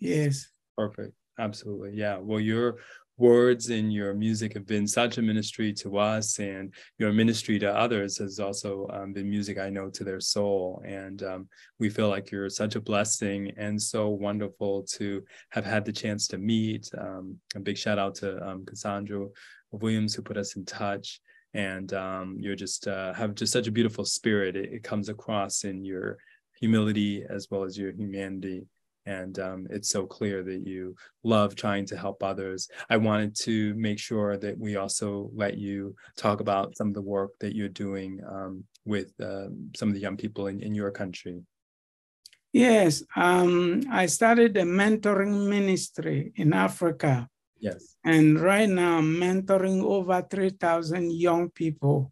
Yes. 0.04 0.48
Perfect. 0.78 1.14
Absolutely. 1.40 1.92
Yeah. 1.94 2.18
Well, 2.18 2.40
your 2.42 2.80
words 3.18 3.70
and 3.70 3.94
your 3.94 4.14
music 4.14 4.54
have 4.54 4.66
been 4.66 4.86
such 4.86 5.18
a 5.18 5.22
ministry 5.22 5.72
to 5.72 5.98
us, 5.98 6.40
and 6.40 6.74
your 6.98 7.14
ministry 7.14 7.58
to 7.60 7.72
others 7.74 8.18
has 8.18 8.38
also 8.40 8.88
um, 8.92 9.14
been 9.14 9.30
music 9.30 9.58
I 9.58 9.70
know 9.70 9.90
to 9.92 10.04
their 10.04 10.20
soul. 10.20 10.84
And 10.86 11.24
um, 11.24 11.48
we 11.80 11.90
feel 11.90 12.10
like 12.10 12.32
you're 12.32 12.50
such 12.50 12.76
a 12.76 12.82
blessing 12.82 13.52
and 13.56 13.82
so 13.82 14.10
wonderful 14.10 14.84
to 14.98 15.24
have 15.52 15.64
had 15.66 15.86
the 15.86 15.94
chance 15.94 16.28
to 16.30 16.38
meet. 16.38 16.90
Um, 16.98 17.38
a 17.56 17.62
big 17.62 17.78
shout 17.78 17.98
out 17.98 18.16
to 18.16 18.46
um, 18.46 18.66
Cassandra 18.66 19.28
Williams 19.72 20.14
who 20.14 20.22
put 20.22 20.38
us 20.38 20.58
in 20.58 20.66
touch. 20.66 21.22
And 21.54 21.94
um, 21.94 22.36
you're 22.40 22.58
just 22.58 22.88
uh, 22.88 23.14
have 23.14 23.36
just 23.36 23.54
such 23.54 23.68
a 23.68 23.72
beautiful 23.72 24.04
spirit. 24.04 24.58
It, 24.58 24.74
it 24.74 24.84
comes 24.84 25.08
across 25.08 25.64
in 25.64 25.86
your 25.86 26.18
humility 26.60 27.24
as 27.30 27.48
well 27.50 27.64
as 27.64 27.78
your 27.78 27.92
humanity 27.94 28.66
and 29.06 29.40
um, 29.40 29.68
it's 29.70 29.90
so 29.90 30.06
clear 30.06 30.44
that 30.44 30.66
you 30.66 30.96
love 31.24 31.56
trying 31.56 31.86
to 31.88 31.98
help 31.98 32.24
others. 32.24 32.70
I 32.90 32.98
wanted 32.98 33.36
to 33.42 33.74
make 33.76 34.00
sure 34.00 34.38
that 34.38 34.58
we 34.58 34.76
also 34.76 35.30
let 35.34 35.58
you 35.58 35.96
talk 36.18 36.40
about 36.40 36.78
some 36.78 36.90
of 36.90 36.94
the 36.94 37.02
work 37.02 37.32
that 37.40 37.56
you're 37.56 37.70
doing 37.70 38.22
um, 38.28 38.64
with 38.86 39.12
uh, 39.22 39.48
some 39.76 39.90
of 39.90 39.96
the 39.96 40.02
young 40.02 40.18
people 40.18 40.48
in, 40.48 40.62
in 40.62 40.74
your 40.74 40.92
country. 40.92 41.42
Yes, 42.52 43.04
um, 43.16 43.82
I 43.92 44.06
started 44.06 44.56
a 44.58 44.62
mentoring 44.62 45.50
ministry 45.50 46.32
in 46.36 46.54
Africa. 46.54 47.28
Yes. 47.60 47.96
And 48.06 48.40
right 48.40 48.70
now, 48.70 48.98
I'm 48.98 49.16
mentoring 49.16 49.82
over 49.82 50.22
3,000 50.30 51.12
young 51.14 51.50
people. 51.50 52.12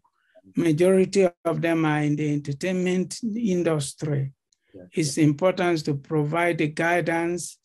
Majority 0.56 1.28
of 1.44 1.60
them 1.60 1.84
are 1.84 2.00
in 2.00 2.16
the 2.16 2.32
entertainment 2.32 3.20
industry 3.22 4.32
It's 4.92 5.18
important 5.18 5.84
to 5.84 5.94
provide 5.94 6.58
the 6.58 6.68
guidance 6.68 7.58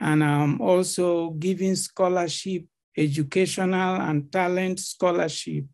and 0.00 0.22
um, 0.22 0.60
also 0.60 1.30
giving 1.30 1.76
scholarship, 1.76 2.64
educational 2.96 3.96
and 3.96 4.30
talent 4.32 4.80
scholarship. 4.80 5.64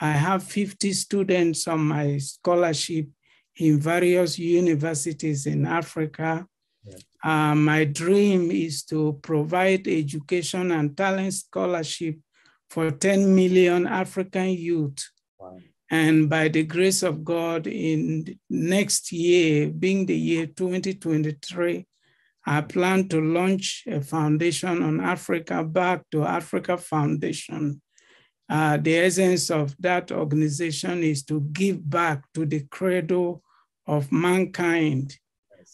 I 0.00 0.12
have 0.12 0.42
50 0.42 0.92
students 0.92 1.66
on 1.68 1.80
my 1.80 2.18
scholarship 2.18 3.08
in 3.56 3.80
various 3.80 4.38
universities 4.38 5.46
in 5.46 5.66
Africa. 5.66 6.46
Yeah. 6.84 6.96
Uh, 7.24 7.54
my 7.54 7.84
dream 7.84 8.50
is 8.50 8.82
to 8.84 9.18
provide 9.22 9.86
education 9.86 10.72
and 10.72 10.96
talent 10.96 11.34
scholarship 11.34 12.16
for 12.68 12.90
10 12.90 13.34
million 13.34 13.86
African 13.86 14.50
youth. 14.50 14.98
Wow. 15.38 15.58
And 15.92 16.30
by 16.30 16.48
the 16.48 16.62
grace 16.62 17.02
of 17.02 17.22
God, 17.22 17.66
in 17.66 18.38
next 18.48 19.12
year, 19.12 19.68
being 19.68 20.06
the 20.06 20.16
year 20.16 20.46
2023, 20.46 21.86
I 22.46 22.60
plan 22.62 23.08
to 23.08 23.20
launch 23.20 23.84
a 23.86 24.00
foundation 24.00 24.82
on 24.82 25.00
Africa, 25.00 25.62
back 25.62 26.04
to 26.12 26.24
Africa 26.24 26.78
Foundation. 26.78 27.82
Uh, 28.48 28.78
the 28.78 28.96
essence 29.00 29.50
of 29.50 29.76
that 29.80 30.10
organization 30.10 31.02
is 31.02 31.24
to 31.24 31.42
give 31.52 31.88
back 31.88 32.24
to 32.32 32.46
the 32.46 32.64
cradle 32.70 33.42
of 33.86 34.10
mankind. 34.10 35.18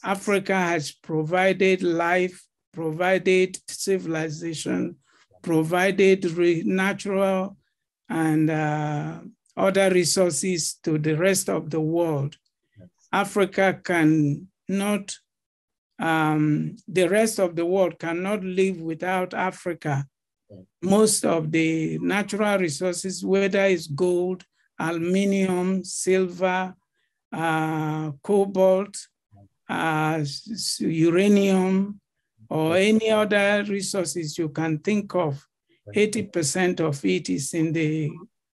Africa 0.03 0.57
has 0.57 0.91
provided 0.91 1.85
life, 1.85 2.45
provided 2.73 3.57
civilization, 3.69 4.97
provided 5.43 6.27
natural 6.67 7.57
and 8.09 8.51
uh, 8.51 9.21
other 9.59 9.91
resources 9.91 10.79
to 10.85 10.99
the 10.99 11.17
rest 11.17 11.49
of 11.49 11.71
the 11.71 11.81
world. 11.81 12.37
Africa 13.13 13.81
can 13.83 14.49
not, 14.69 15.15
um, 15.99 16.77
the 16.87 17.09
rest 17.09 17.39
of 17.39 17.57
the 17.57 17.67
world 17.67 17.99
cannot 17.99 18.45
live 18.45 18.81
without 18.81 19.35
Africa. 19.35 20.07
Most 20.83 21.25
of 21.25 21.51
the 21.51 21.99
natural 21.99 22.59
resources, 22.59 23.25
whether 23.25 23.65
it's 23.65 23.87
gold, 23.87 24.45
aluminium, 24.79 25.85
silver, 25.85 26.75
uh, 27.33 28.13
cobalt, 28.23 28.97
uh, 29.69 30.25
uranium, 30.79 32.01
or 32.49 32.77
any 32.77 33.11
other 33.11 33.65
resources 33.69 34.39
you 34.39 34.49
can 34.49 34.79
think 34.79 35.15
of, 35.15 35.45
80% 35.95 36.81
of 36.81 37.05
it 37.05 37.29
is 37.29 37.55
in 37.55 37.73
the 37.73 38.11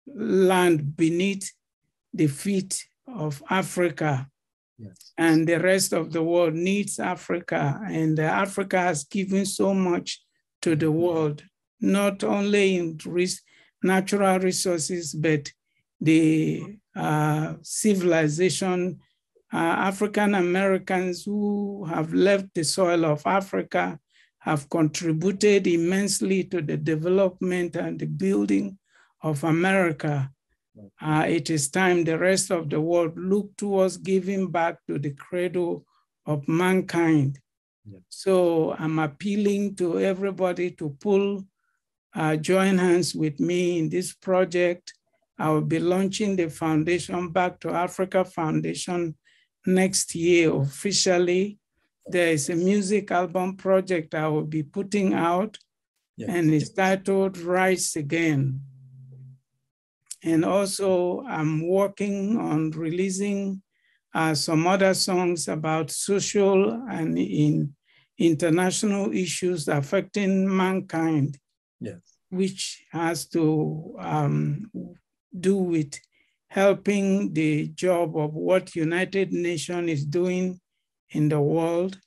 land 0.07 0.95
beneath 0.95 1.51
the 2.13 2.27
feet 2.27 2.85
of 3.07 3.41
Africa. 3.49 4.27
Yes. 4.77 5.13
And 5.17 5.47
the 5.47 5.59
rest 5.59 5.93
of 5.93 6.11
the 6.11 6.23
world 6.23 6.53
needs 6.53 6.99
Africa. 6.99 7.79
And 7.85 8.19
Africa 8.19 8.79
has 8.79 9.03
given 9.05 9.45
so 9.45 9.73
much 9.73 10.21
to 10.61 10.75
the 10.75 10.91
world, 10.91 11.43
not 11.79 12.23
only 12.23 12.77
in 12.77 12.97
natural 13.83 14.39
resources, 14.39 15.13
but 15.13 15.51
the 15.99 16.77
uh, 16.95 17.55
civilization. 17.61 18.99
Uh, 19.51 19.57
African 19.57 20.33
Americans 20.35 21.23
who 21.23 21.85
have 21.85 22.11
left 22.13 22.53
the 22.55 22.63
soil 22.63 23.05
of 23.05 23.21
Africa 23.25 23.99
have 24.39 24.67
contributed 24.69 25.67
immensely 25.67 26.43
to 26.45 26.61
the 26.61 26.75
development 26.75 27.75
and 27.75 27.99
the 27.99 28.07
building 28.07 28.77
of 29.23 29.43
America. 29.43 30.29
Uh, 31.01 31.25
it 31.27 31.49
is 31.49 31.69
time 31.69 32.03
the 32.03 32.17
rest 32.17 32.51
of 32.51 32.69
the 32.69 32.81
world 32.81 33.13
look 33.15 33.55
towards 33.57 33.97
giving 33.97 34.49
back 34.51 34.77
to 34.87 34.97
the 34.99 35.11
cradle 35.11 35.85
of 36.25 36.47
mankind. 36.47 37.39
Yeah. 37.89 37.99
So 38.09 38.73
I'm 38.73 38.99
appealing 38.99 39.75
to 39.75 39.99
everybody 39.99 40.71
to 40.71 40.95
pull, 40.99 41.45
uh, 42.15 42.35
join 42.37 42.77
hands 42.77 43.13
with 43.13 43.39
me 43.39 43.79
in 43.79 43.89
this 43.89 44.13
project. 44.13 44.93
I 45.37 45.49
will 45.49 45.61
be 45.61 45.79
launching 45.79 46.35
the 46.35 46.49
foundation, 46.49 47.29
Back 47.29 47.59
to 47.61 47.69
Africa 47.71 48.23
Foundation, 48.25 49.15
next 49.65 50.15
year 50.15 50.53
officially. 50.55 51.57
There 52.05 52.29
is 52.29 52.49
a 52.49 52.55
music 52.55 53.11
album 53.11 53.57
project 53.57 54.13
I 54.15 54.27
will 54.27 54.45
be 54.45 54.63
putting 54.63 55.13
out, 55.13 55.57
Yes. 56.17 56.29
and 56.29 56.53
it's 56.53 56.69
titled 56.69 57.37
Rise 57.37 57.95
Again. 57.95 58.61
And 60.23 60.45
also, 60.45 61.23
I'm 61.27 61.67
working 61.67 62.37
on 62.37 62.71
releasing 62.71 63.61
uh, 64.13 64.33
some 64.33 64.67
other 64.67 64.93
songs 64.93 65.47
about 65.47 65.91
social 65.91 66.71
and 66.89 67.17
in 67.17 67.75
international 68.17 69.11
issues 69.13 69.67
affecting 69.67 70.55
mankind, 70.55 71.37
Yes. 71.81 71.99
which 72.29 72.85
has 72.91 73.25
to 73.29 73.95
um, 73.99 74.71
do 75.37 75.57
with 75.57 75.99
helping 76.47 77.33
the 77.33 77.67
job 77.69 78.15
of 78.15 78.33
what 78.33 78.75
United 78.75 79.33
Nations 79.33 79.89
is 79.89 80.05
doing 80.05 80.61
in 81.09 81.27
the 81.27 81.41
world, 81.41 81.99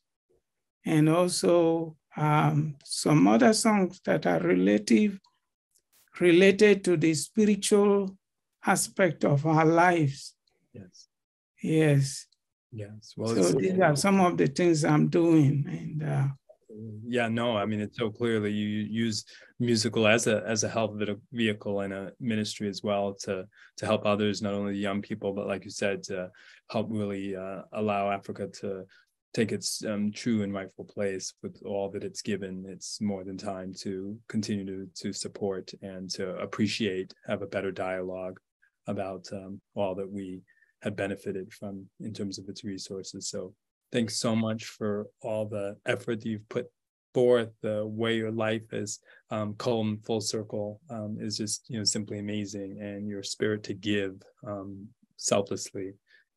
and 0.87 1.09
also 1.09 1.97
um, 2.17 2.77
some 2.85 3.27
other 3.27 3.53
songs 3.53 4.01
that 4.07 4.25
are 4.27 4.41
relative 4.41 5.19
related 6.21 6.85
to 6.85 6.97
the 6.97 7.15
spiritual 7.15 8.17
aspect 8.65 9.25
of 9.25 9.47
our 9.47 9.65
lives. 9.65 10.35
Yes. 10.73 11.09
Yes. 11.63 12.27
Yes. 12.73 13.15
Well, 13.17 13.35
so 13.35 13.59
these 13.59 13.79
are 13.79 13.97
some 13.97 14.21
of 14.21 14.37
the 14.37 14.47
things 14.47 14.85
I'm 14.85 15.09
doing. 15.09 15.65
And 15.69 16.03
uh, 16.03 16.29
yeah, 17.07 17.29
no, 17.29 17.57
I 17.57 17.65
mean, 17.65 17.81
it's 17.81 17.97
so 17.97 18.11
clear 18.11 18.41
that 18.41 18.51
you 18.51 18.67
use 18.67 19.25
musical 19.59 20.07
as 20.07 20.27
a 20.27 20.43
as 20.47 20.65
a 20.65 20.69
help 20.69 21.01
vehicle 21.33 21.81
and 21.81 21.93
a 21.93 22.13
ministry 22.21 22.69
as 22.69 22.83
well 22.83 23.15
to 23.15 23.47
to 23.79 23.87
help 23.87 24.05
others, 24.05 24.43
not 24.43 24.55
only 24.55 24.73
the 24.73 24.79
young 24.79 25.01
people, 25.01 25.33
but 25.33 25.47
like 25.47 25.65
you 25.65 25.71
said, 25.71 26.03
to 26.05 26.31
help 26.69 26.89
really 26.91 27.37
uh, 27.37 27.63
allow 27.73 28.11
Africa 28.11 28.49
to 28.61 28.85
take 29.37 29.53
its 29.53 29.85
um, 29.85 30.11
true 30.11 30.43
and 30.43 30.55
rightful 30.55 30.87
place 30.87 31.35
with 31.43 31.61
all 31.67 31.91
that 31.91 32.03
it's 32.03 32.23
given. 32.23 32.65
It's 32.67 33.03
more 33.03 33.23
than 33.23 33.37
time 33.37 33.75
to 33.81 34.19
continue 34.29 34.65
to 34.65 34.89
to 35.03 35.13
support 35.13 35.73
and 35.83 36.09
to 36.13 36.37
appreciate, 36.39 37.13
have 37.27 37.43
a 37.43 37.47
better 37.47 37.71
dialogue 37.71 38.41
about 38.87 39.27
um, 39.33 39.61
all 39.75 39.95
that 39.97 40.11
we 40.11 40.41
have 40.83 40.97
benefited 40.97 41.53
from 41.53 41.87
in 42.01 42.15
terms 42.15 42.39
of 42.39 42.49
its 42.49 42.65
resources. 42.65 43.29
So 43.29 43.53
thanks 43.93 44.17
so 44.17 44.35
much 44.35 44.65
for 44.65 45.07
all 45.21 45.45
the 45.47 45.77
effort 45.85 46.25
you've 46.25 46.49
put 46.49 46.67
forth. 47.13 47.51
The 47.61 47.87
way 47.87 48.17
your 48.17 48.33
life 48.33 48.71
has 48.73 49.01
um, 49.31 49.55
come 49.59 50.01
full 50.07 50.23
circle 50.23 50.81
um, 50.89 51.19
is 51.21 51.37
just 51.37 51.69
you 51.69 51.77
know 51.77 51.85
simply 51.85 52.21
amazing, 52.21 52.79
and 52.81 53.07
your 53.07 53.23
spirit 53.23 53.63
to 53.65 53.75
give 53.75 54.15
um, 54.47 54.89
selflessly 55.19 55.93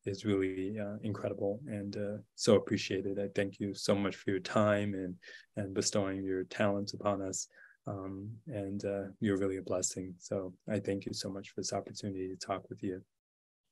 is 0.06 0.24
really 0.24 0.78
uh, 0.78 0.96
incredible 1.02 1.60
and 1.66 1.96
uh, 1.96 2.16
so 2.34 2.56
appreciated. 2.56 3.18
I 3.18 3.28
thank 3.34 3.60
you 3.60 3.74
so 3.74 3.94
much 3.94 4.16
for 4.16 4.30
your 4.30 4.40
time 4.40 4.94
and 4.94 5.14
and 5.56 5.74
bestowing 5.74 6.22
your 6.22 6.44
talents 6.44 6.94
upon 6.94 7.22
us. 7.22 7.46
Um, 7.86 8.30
and 8.46 8.84
uh, 8.84 9.04
you're 9.20 9.38
really 9.38 9.56
a 9.56 9.62
blessing. 9.62 10.14
So 10.18 10.52
I 10.68 10.78
thank 10.78 11.06
you 11.06 11.12
so 11.12 11.28
much 11.28 11.50
for 11.50 11.60
this 11.60 11.72
opportunity 11.72 12.28
to 12.28 12.36
talk 12.36 12.68
with 12.68 12.82
you. 12.82 13.02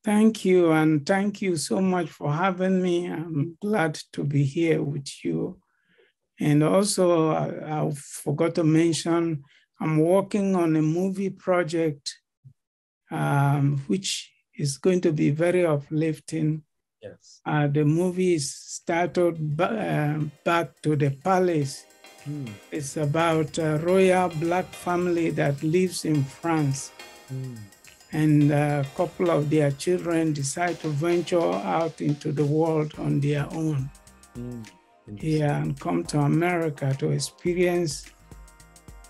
Thank 0.04 0.44
you, 0.44 0.70
and 0.70 1.04
thank 1.04 1.42
you 1.42 1.56
so 1.56 1.80
much 1.80 2.08
for 2.08 2.32
having 2.32 2.80
me. 2.80 3.06
I'm 3.06 3.58
glad 3.60 3.98
to 4.12 4.24
be 4.24 4.44
here 4.44 4.82
with 4.82 5.24
you. 5.24 5.58
And 6.40 6.62
also, 6.62 7.30
I, 7.30 7.80
I 7.80 7.90
forgot 7.90 8.54
to 8.54 8.64
mention, 8.64 9.42
I'm 9.80 9.98
working 9.98 10.54
on 10.54 10.76
a 10.76 10.82
movie 10.82 11.30
project, 11.30 12.16
um, 13.10 13.78
which 13.88 14.32
is 14.58 14.78
going 14.78 15.00
to 15.02 15.12
be 15.12 15.30
very 15.30 15.64
uplifting. 15.64 16.62
Yes. 17.02 17.40
Uh, 17.46 17.68
the 17.68 17.84
movie 17.84 18.34
is 18.34 18.52
started 18.52 19.60
uh, 19.60 20.18
back 20.44 20.82
to 20.82 20.96
the 20.96 21.10
palace. 21.10 21.86
Mm. 22.28 22.50
It's 22.72 22.96
about 22.96 23.56
a 23.58 23.78
royal 23.78 24.28
black 24.28 24.66
family 24.66 25.30
that 25.30 25.62
lives 25.62 26.04
in 26.04 26.24
France. 26.24 26.90
Mm 27.32 27.56
and 28.12 28.50
a 28.50 28.86
couple 28.96 29.30
of 29.30 29.50
their 29.50 29.70
children 29.72 30.32
decide 30.32 30.80
to 30.80 30.88
venture 30.88 31.40
out 31.40 32.00
into 32.00 32.32
the 32.32 32.44
world 32.44 32.92
on 32.98 33.20
their 33.20 33.46
own 33.52 33.90
mm, 34.36 34.66
here 35.18 35.46
and 35.46 35.78
come 35.78 36.02
to 36.04 36.18
America 36.20 36.94
to 36.98 37.10
experience 37.10 38.06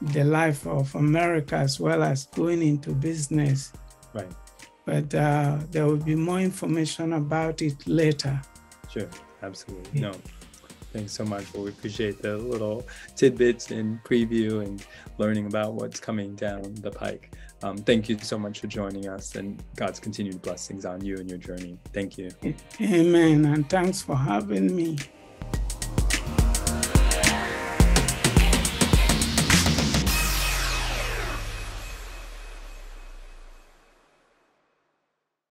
the 0.00 0.24
life 0.24 0.66
of 0.66 0.92
America 0.94 1.56
as 1.56 1.78
well 1.78 2.02
as 2.02 2.26
going 2.26 2.62
into 2.62 2.90
business. 2.90 3.72
Right. 4.12 4.30
But 4.88 5.14
uh, 5.14 5.58
there 5.70 5.84
will 5.84 5.98
be 5.98 6.14
more 6.14 6.40
information 6.40 7.12
about 7.12 7.60
it 7.60 7.86
later. 7.86 8.40
Sure, 8.90 9.10
absolutely. 9.42 10.00
No, 10.00 10.14
Thanks 10.94 11.12
so 11.12 11.24
much. 11.26 11.52
Well, 11.52 11.64
we 11.64 11.70
appreciate 11.70 12.22
the 12.22 12.38
little 12.38 12.86
tidbits 13.14 13.70
and 13.70 14.02
preview 14.02 14.64
and 14.64 14.82
learning 15.18 15.46
about 15.46 15.74
what's 15.74 16.00
coming 16.00 16.34
down 16.36 16.74
the 16.76 16.90
pike. 16.90 17.36
Um, 17.62 17.76
thank 17.76 18.08
you 18.08 18.18
so 18.20 18.38
much 18.38 18.60
for 18.60 18.68
joining 18.68 19.08
us 19.08 19.34
and 19.34 19.62
God's 19.76 20.00
continued 20.00 20.40
blessings 20.40 20.86
on 20.86 21.04
you 21.04 21.16
and 21.18 21.28
your 21.28 21.38
journey. 21.38 21.78
Thank 21.92 22.16
you. 22.16 22.30
Amen. 22.80 23.44
And 23.44 23.68
thanks 23.68 24.00
for 24.00 24.16
having 24.16 24.74
me. 24.74 24.96